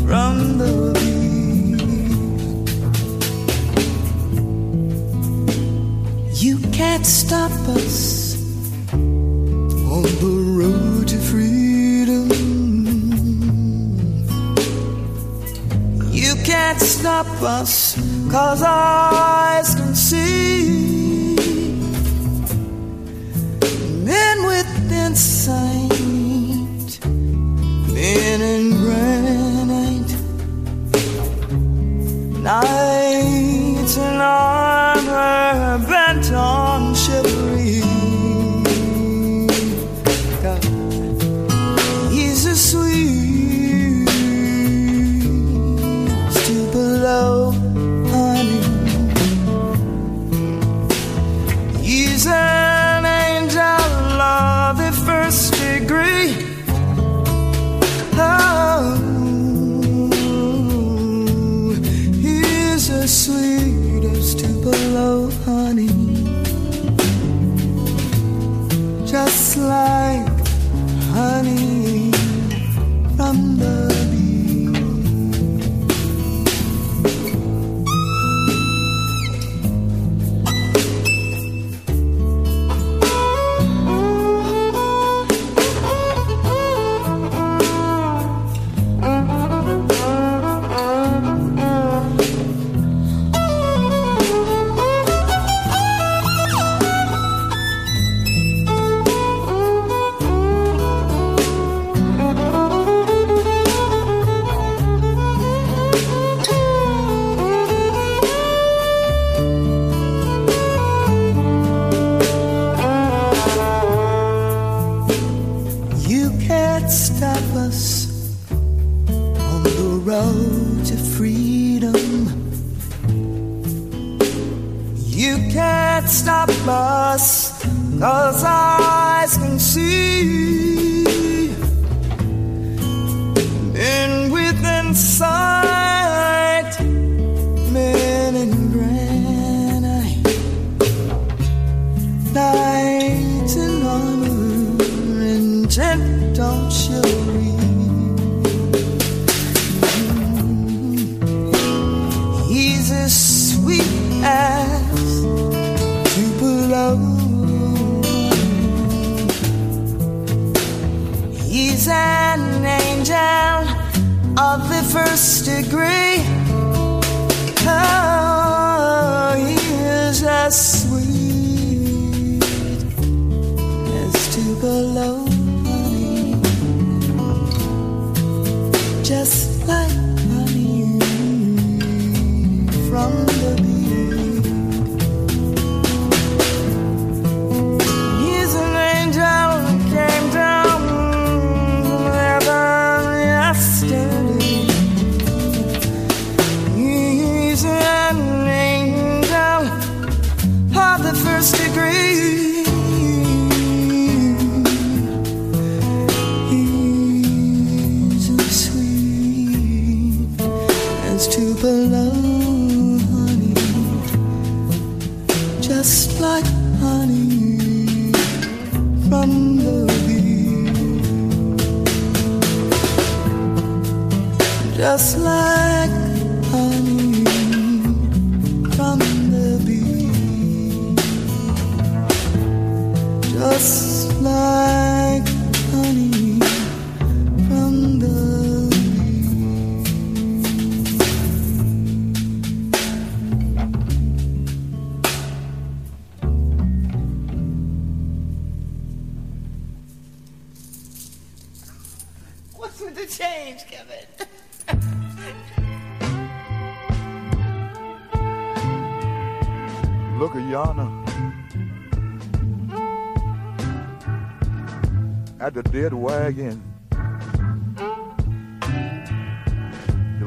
from 0.06 0.58
the 0.58 0.74
bee. 0.96 1.16
You 6.46 6.56
can't 6.72 7.06
stop 7.06 7.52
us 7.78 7.85
stop 17.06 17.30
us, 17.44 17.96
cause 18.32 18.64
our 18.64 19.14
eyes 19.14 19.76
can 19.76 19.94
see. 19.94 21.36
Men 24.04 24.44
with 24.48 24.92
insight, 24.92 27.00
men 27.94 28.42
in 28.42 28.72
granite, 28.82 30.16
knights 32.42 33.98
in 33.98 34.20
armor 34.20 34.55
he's 63.42 63.62
as 63.62 63.76
sweet 63.76 64.04
as 64.06 64.36
Tupelo 64.36 65.30
honey. 65.46 65.88
Just 69.06 69.58
like 69.58 70.48
honey 71.14 71.85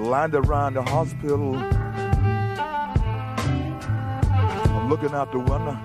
lined 0.08 0.34
around 0.34 0.74
the 0.74 0.82
hospital. 0.82 1.54
I'm 4.74 4.88
looking 4.88 5.12
out 5.12 5.30
the 5.32 5.38
window. 5.38 5.76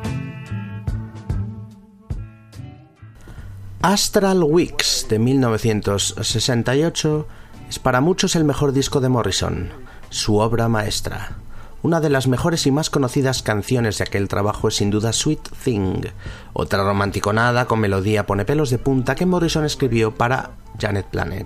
Astral 3.82 4.44
Weeks 4.44 5.08
de 5.10 5.20
1968 5.20 7.28
es 7.68 7.80
para 7.80 8.00
muchos 8.00 8.38
el 8.38 8.46
mejor 8.46 8.72
disco 8.72 9.02
de 9.02 9.10
Morrison, 9.10 9.72
su 10.10 10.38
obra 10.38 10.70
maestra. 10.70 11.43
Una 11.84 12.00
de 12.00 12.10
las 12.10 12.30
mejores 12.30 12.66
y 12.66 12.72
más 12.72 12.90
conocidas 12.90 13.44
canciones 13.44 13.98
de 13.98 14.06
aquel 14.06 14.30
trabajo 14.30 14.70
es 14.70 14.78
sin 14.78 14.90
duda 14.90 15.12
Sweet 15.12 15.50
Thing, 15.66 16.06
otra 16.54 16.82
romanticonada 16.82 17.66
con 17.66 17.82
melodía 17.82 18.26
pone 18.26 18.46
pelos 18.46 18.70
de 18.70 18.78
punta 18.78 19.16
que 19.16 19.26
Morrison 19.26 19.66
escribió 19.66 20.16
para 20.16 20.52
Janet 20.80 21.08
Planet. 21.08 21.46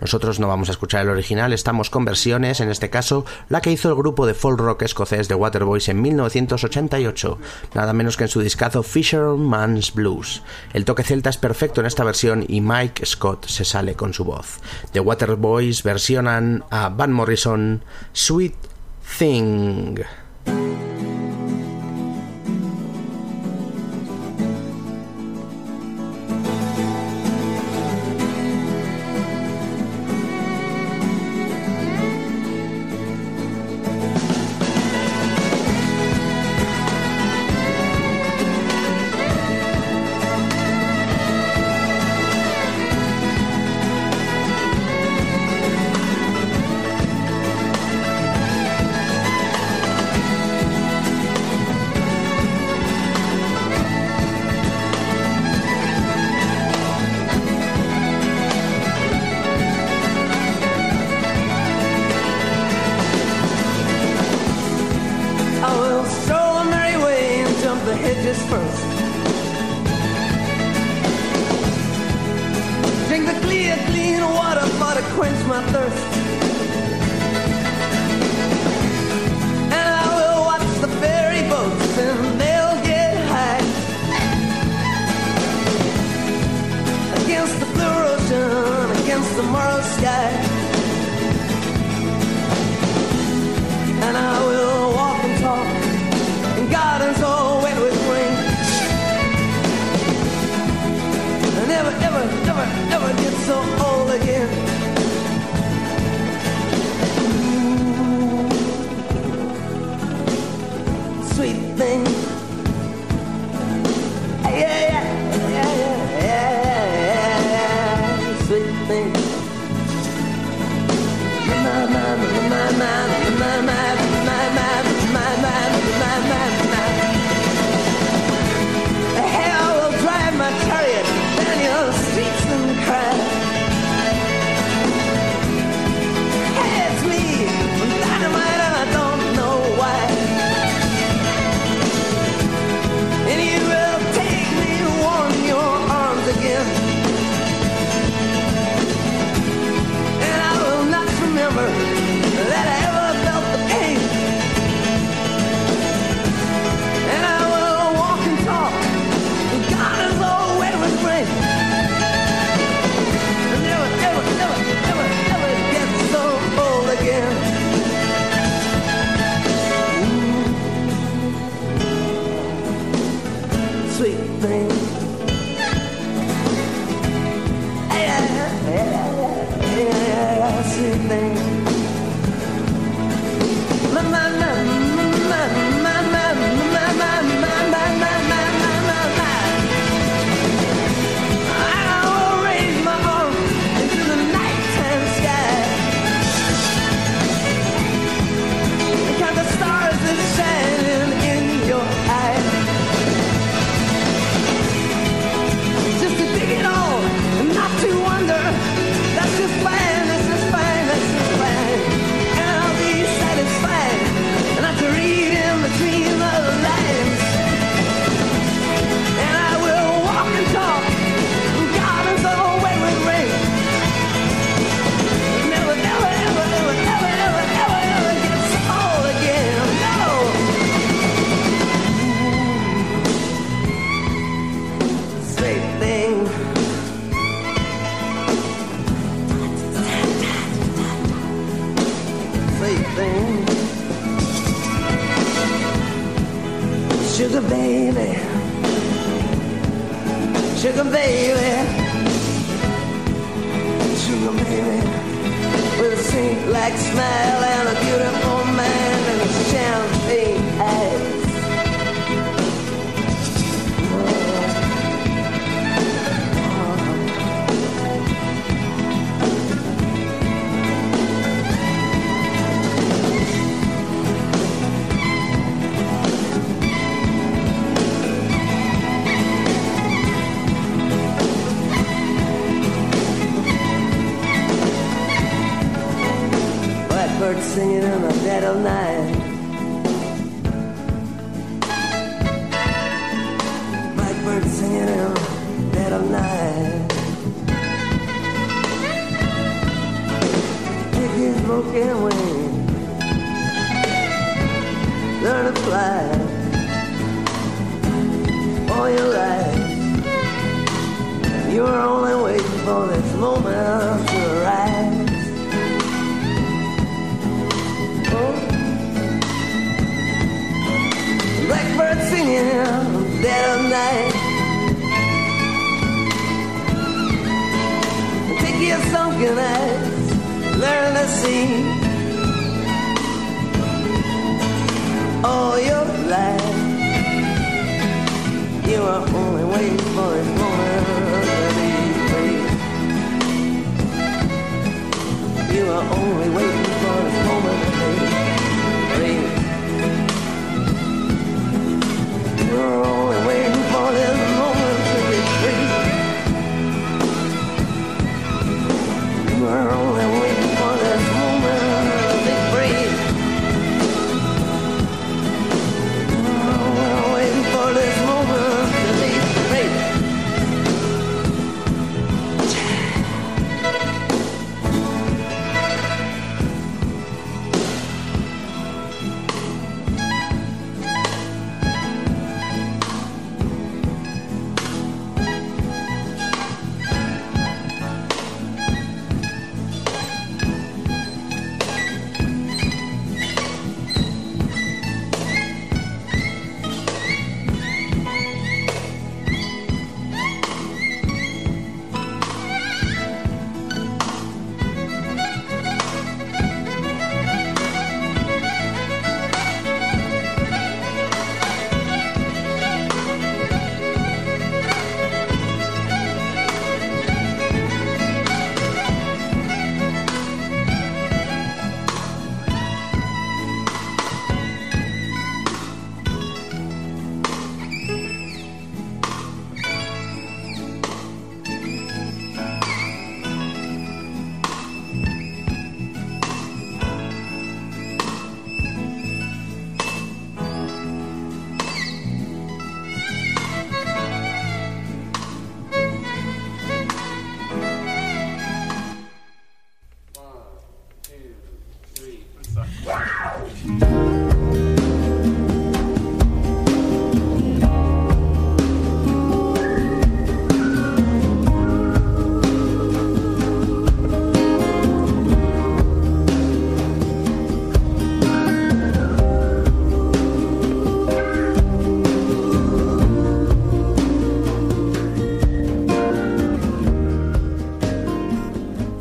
Nosotros 0.00 0.40
no 0.40 0.48
vamos 0.48 0.70
a 0.70 0.72
escuchar 0.72 1.02
el 1.02 1.10
original, 1.10 1.52
estamos 1.52 1.90
con 1.90 2.06
versiones, 2.06 2.60
en 2.60 2.70
este 2.70 2.88
caso 2.88 3.26
la 3.50 3.60
que 3.60 3.70
hizo 3.70 3.90
el 3.90 3.94
grupo 3.94 4.26
de 4.26 4.32
folk 4.32 4.58
rock 4.58 4.82
escocés 4.82 5.28
The 5.28 5.34
Waterboys 5.34 5.90
en 5.90 6.00
1988, 6.00 7.38
nada 7.74 7.92
menos 7.92 8.16
que 8.16 8.24
en 8.24 8.30
su 8.30 8.40
discazo 8.40 8.82
Fisherman's 8.82 9.92
Blues. 9.92 10.42
El 10.72 10.86
toque 10.86 11.02
celta 11.02 11.28
es 11.28 11.36
perfecto 11.36 11.82
en 11.82 11.86
esta 11.88 12.04
versión 12.04 12.42
y 12.48 12.62
Mike 12.62 13.04
Scott 13.04 13.46
se 13.46 13.66
sale 13.66 13.96
con 13.96 14.14
su 14.14 14.24
voz. 14.24 14.60
The 14.92 15.00
Waterboys 15.00 15.82
versionan 15.82 16.64
a 16.70 16.88
Van 16.88 17.12
Morrison 17.12 17.84
Sweet 18.14 18.54
Thing. 19.08 20.04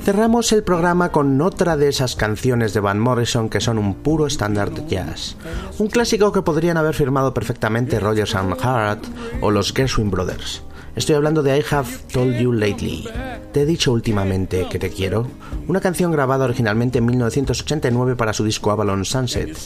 Cerramos 0.08 0.54
el 0.54 0.64
programa 0.64 1.12
con 1.12 1.42
otra 1.42 1.76
de 1.76 1.90
esas 1.90 2.16
canciones 2.16 2.74
de 2.74 2.80
Van 2.80 2.98
Morrison 2.98 3.50
que 3.50 3.60
son 3.60 3.78
un 3.78 3.94
puro 3.94 4.26
estándar 4.26 4.72
de 4.72 4.88
jazz. 4.88 5.36
Un 5.80 5.88
clásico 5.90 6.32
que 6.32 6.44
podrían 6.44 6.78
haber 6.78 6.96
firmado 6.96 7.34
perfectamente 7.34 8.00
Rogers 8.00 8.34
and 8.34 8.56
Hart 8.64 9.04
o 9.42 9.52
los 9.52 9.74
Gershwin 9.74 10.10
Brothers. 10.10 10.64
Estoy 10.96 11.16
hablando 11.16 11.44
de 11.44 11.60
I 11.60 11.64
Have 11.70 11.90
Told 12.14 12.38
You 12.38 12.54
Lately. 12.54 13.06
Te 13.52 13.64
he 13.64 13.66
dicho 13.66 13.92
últimamente 13.92 14.68
que 14.70 14.80
te 14.80 14.90
quiero. 14.90 15.28
Una 15.68 15.82
canción 15.82 16.14
grabada 16.14 16.46
originalmente 16.46 17.00
en 17.00 17.06
1989 17.06 18.16
para 18.16 18.32
su 18.32 18.46
disco 18.46 18.72
Avalon 18.72 19.04
Sunset, 19.04 19.58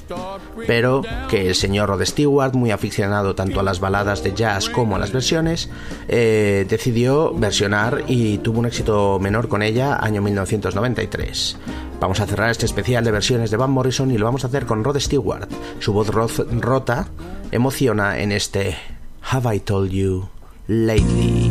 pero 0.72 1.02
que 1.30 1.50
el 1.50 1.56
señor 1.56 1.90
Rod 1.90 2.02
Stewart, 2.06 2.54
muy 2.54 2.72
aficionado 2.72 3.36
tanto 3.36 3.60
a 3.60 3.64
las 3.64 3.82
baladas 3.82 4.24
de 4.24 4.34
jazz 4.34 4.70
como 4.70 4.96
a 4.96 5.00
las 5.00 5.12
versiones, 5.12 5.70
eh, 6.08 6.66
decidió 6.70 7.34
versionar 7.34 8.06
y 8.08 8.38
tuvo 8.38 8.60
un 8.60 8.68
éxito 8.68 9.20
menor 9.20 9.50
con 9.50 9.64
ella 9.64 9.98
año 9.98 10.22
1993. 10.22 11.58
Vamos 12.00 12.22
a 12.22 12.26
cerrar 12.26 12.52
este 12.52 12.68
especial 12.68 13.04
de 13.04 13.12
versiones 13.12 13.52
de 13.52 13.58
Van 13.58 13.70
Morrison 13.70 14.12
y 14.12 14.18
lo 14.18 14.24
vamos 14.24 14.46
a 14.46 14.48
hacer 14.48 14.66
con 14.66 14.82
Rod 14.86 14.98
Stewart. 14.98 15.50
Su 15.80 15.92
voz 15.92 16.08
rota 16.08 17.08
emociona 17.52 18.20
en 18.20 18.32
este 18.32 18.78
Have 19.30 19.54
I 19.54 19.60
Told 19.60 19.92
You 19.92 20.30
Lately. 20.68 21.51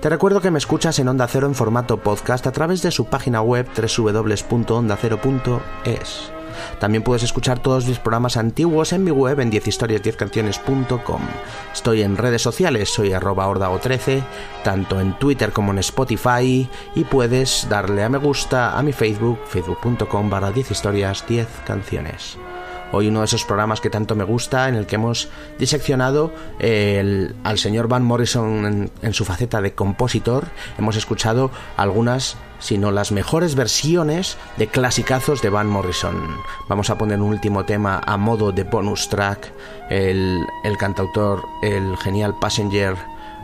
Te 0.00 0.08
recuerdo 0.08 0.40
que 0.40 0.50
me 0.50 0.58
escuchas 0.58 0.98
en 0.98 1.08
Onda 1.08 1.28
Cero 1.28 1.46
en 1.46 1.54
formato 1.54 1.98
podcast 1.98 2.46
a 2.46 2.52
través 2.52 2.80
de 2.80 2.90
su 2.90 3.04
página 3.04 3.42
web 3.42 3.68
www.ondacero.es. 3.76 6.32
También 6.78 7.02
puedes 7.02 7.22
escuchar 7.22 7.58
todos 7.58 7.86
mis 7.86 7.98
programas 7.98 8.38
antiguos 8.38 8.94
en 8.94 9.04
mi 9.04 9.10
web 9.10 9.40
en 9.40 9.52
10historias10canciones.com. 9.52 11.20
Estoy 11.74 12.00
en 12.00 12.16
redes 12.16 12.40
sociales, 12.40 12.88
soy 12.88 13.12
arroba 13.12 13.46
ordago13, 13.46 14.22
tanto 14.64 14.98
en 15.00 15.18
Twitter 15.18 15.52
como 15.52 15.72
en 15.72 15.80
Spotify 15.80 16.66
y 16.94 17.04
puedes 17.04 17.68
darle 17.68 18.02
a 18.02 18.08
me 18.08 18.16
gusta 18.16 18.78
a 18.78 18.82
mi 18.82 18.94
Facebook, 18.94 19.38
facebook.com 19.46 20.30
barra 20.30 20.50
10 20.50 20.70
historias 20.70 21.26
10 21.28 21.46
canciones. 21.66 22.38
Hoy 22.92 23.08
uno 23.08 23.20
de 23.20 23.26
esos 23.26 23.44
programas 23.44 23.80
que 23.80 23.90
tanto 23.90 24.16
me 24.16 24.24
gusta, 24.24 24.68
en 24.68 24.74
el 24.74 24.86
que 24.86 24.96
hemos 24.96 25.28
diseccionado 25.58 26.32
al 27.44 27.58
señor 27.58 27.88
Van 27.88 28.04
Morrison 28.04 28.90
en, 29.00 29.14
su 29.14 29.24
faceta 29.24 29.60
de 29.60 29.74
compositor. 29.74 30.46
Hemos 30.78 30.96
escuchado 30.96 31.50
algunas, 31.76 32.36
si 32.58 32.78
no 32.78 32.90
las 32.90 33.12
mejores 33.12 33.54
versiones 33.54 34.36
de 34.56 34.66
clasicazos 34.66 35.40
de 35.42 35.50
Van 35.50 35.68
Morrison. 35.68 36.16
Vamos 36.68 36.90
a 36.90 36.98
poner 36.98 37.20
un 37.20 37.30
último 37.30 37.64
tema 37.64 38.00
a 38.04 38.16
modo 38.16 38.52
de 38.52 38.64
bonus 38.64 39.08
track. 39.08 39.52
El, 39.88 40.40
el 40.64 40.76
cantautor, 40.76 41.44
el 41.62 41.96
genial 41.98 42.34
Passenger, 42.40 42.96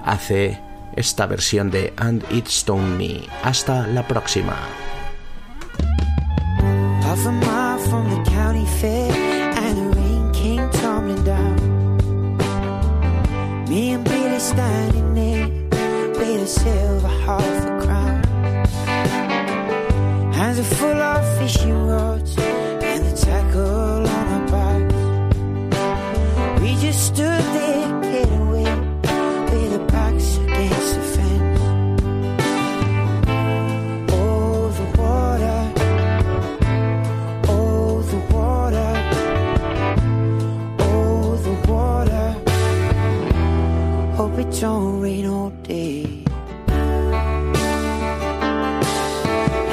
hace 0.05 0.61
esta 0.97 1.27
versión 1.27 1.71
de 1.71 1.93
And 1.97 2.25
It 2.31 2.49
Stone 2.49 2.97
Me. 2.97 3.21
Hasta 3.43 3.87
la 3.87 4.07
próxima. 4.07 4.57
Standing 14.57 15.15
there, 15.15 15.49
with 16.19 16.43
a 16.43 16.47
silver 16.47 17.13
half 17.25 17.43
a 17.43 17.73
crown. 17.83 18.23
Hands 20.33 20.59
are 20.59 20.71
full 20.79 21.01
of 21.13 21.39
fishing 21.39 21.77
rods, 21.87 22.39
and 22.39 23.05
the 23.05 23.15
tackle 23.27 24.06
don't 44.61 45.01
rain 45.03 45.27
all 45.27 45.51
day. 45.65 46.25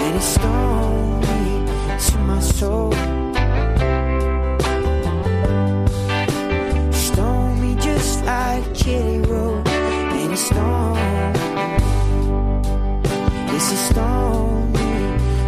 And 0.01 0.15
it's 0.15 0.38
only 0.39 1.65
to 2.05 2.17
my 2.19 2.39
soul. 2.39 2.91
Stone 6.91 7.61
me 7.61 7.75
just 7.81 8.25
like 8.25 8.73
Kitty 8.75 9.19
Rowe. 9.19 9.63
And 9.65 10.34
it's 10.34 10.41
stone. 10.41 10.97
It's 13.55 13.71
a 13.71 13.77
stone 13.77 14.73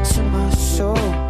to 0.05 0.23
my 0.23 0.49
soul. 0.51 1.24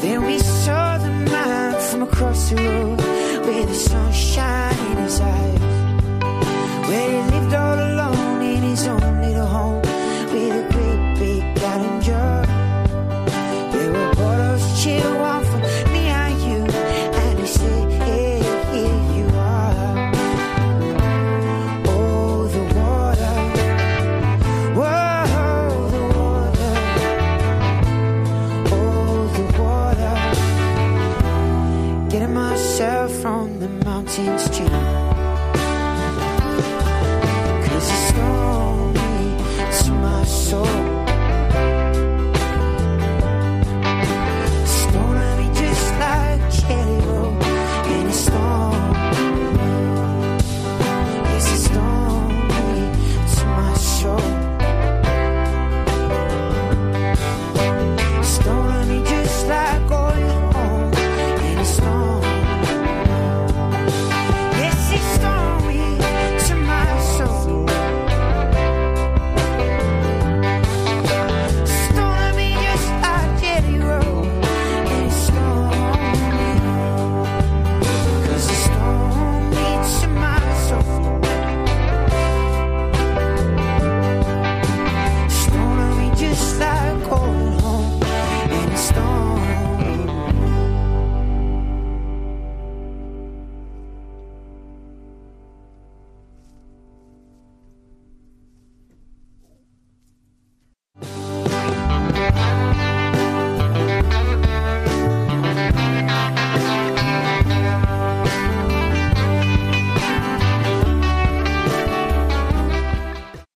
Then 0.00 0.24
we 0.24 0.38
saw 0.38 0.96
the 0.98 1.10
man 1.10 1.74
from 1.90 2.02
across 2.02 2.50
the 2.50 2.56
road 2.56 2.98
with 3.46 3.68
the 3.68 3.74
sunshine 3.74 4.78
in 4.92 4.96
his 4.98 5.20
eyes. 5.20 5.56
Change. 34.16 34.55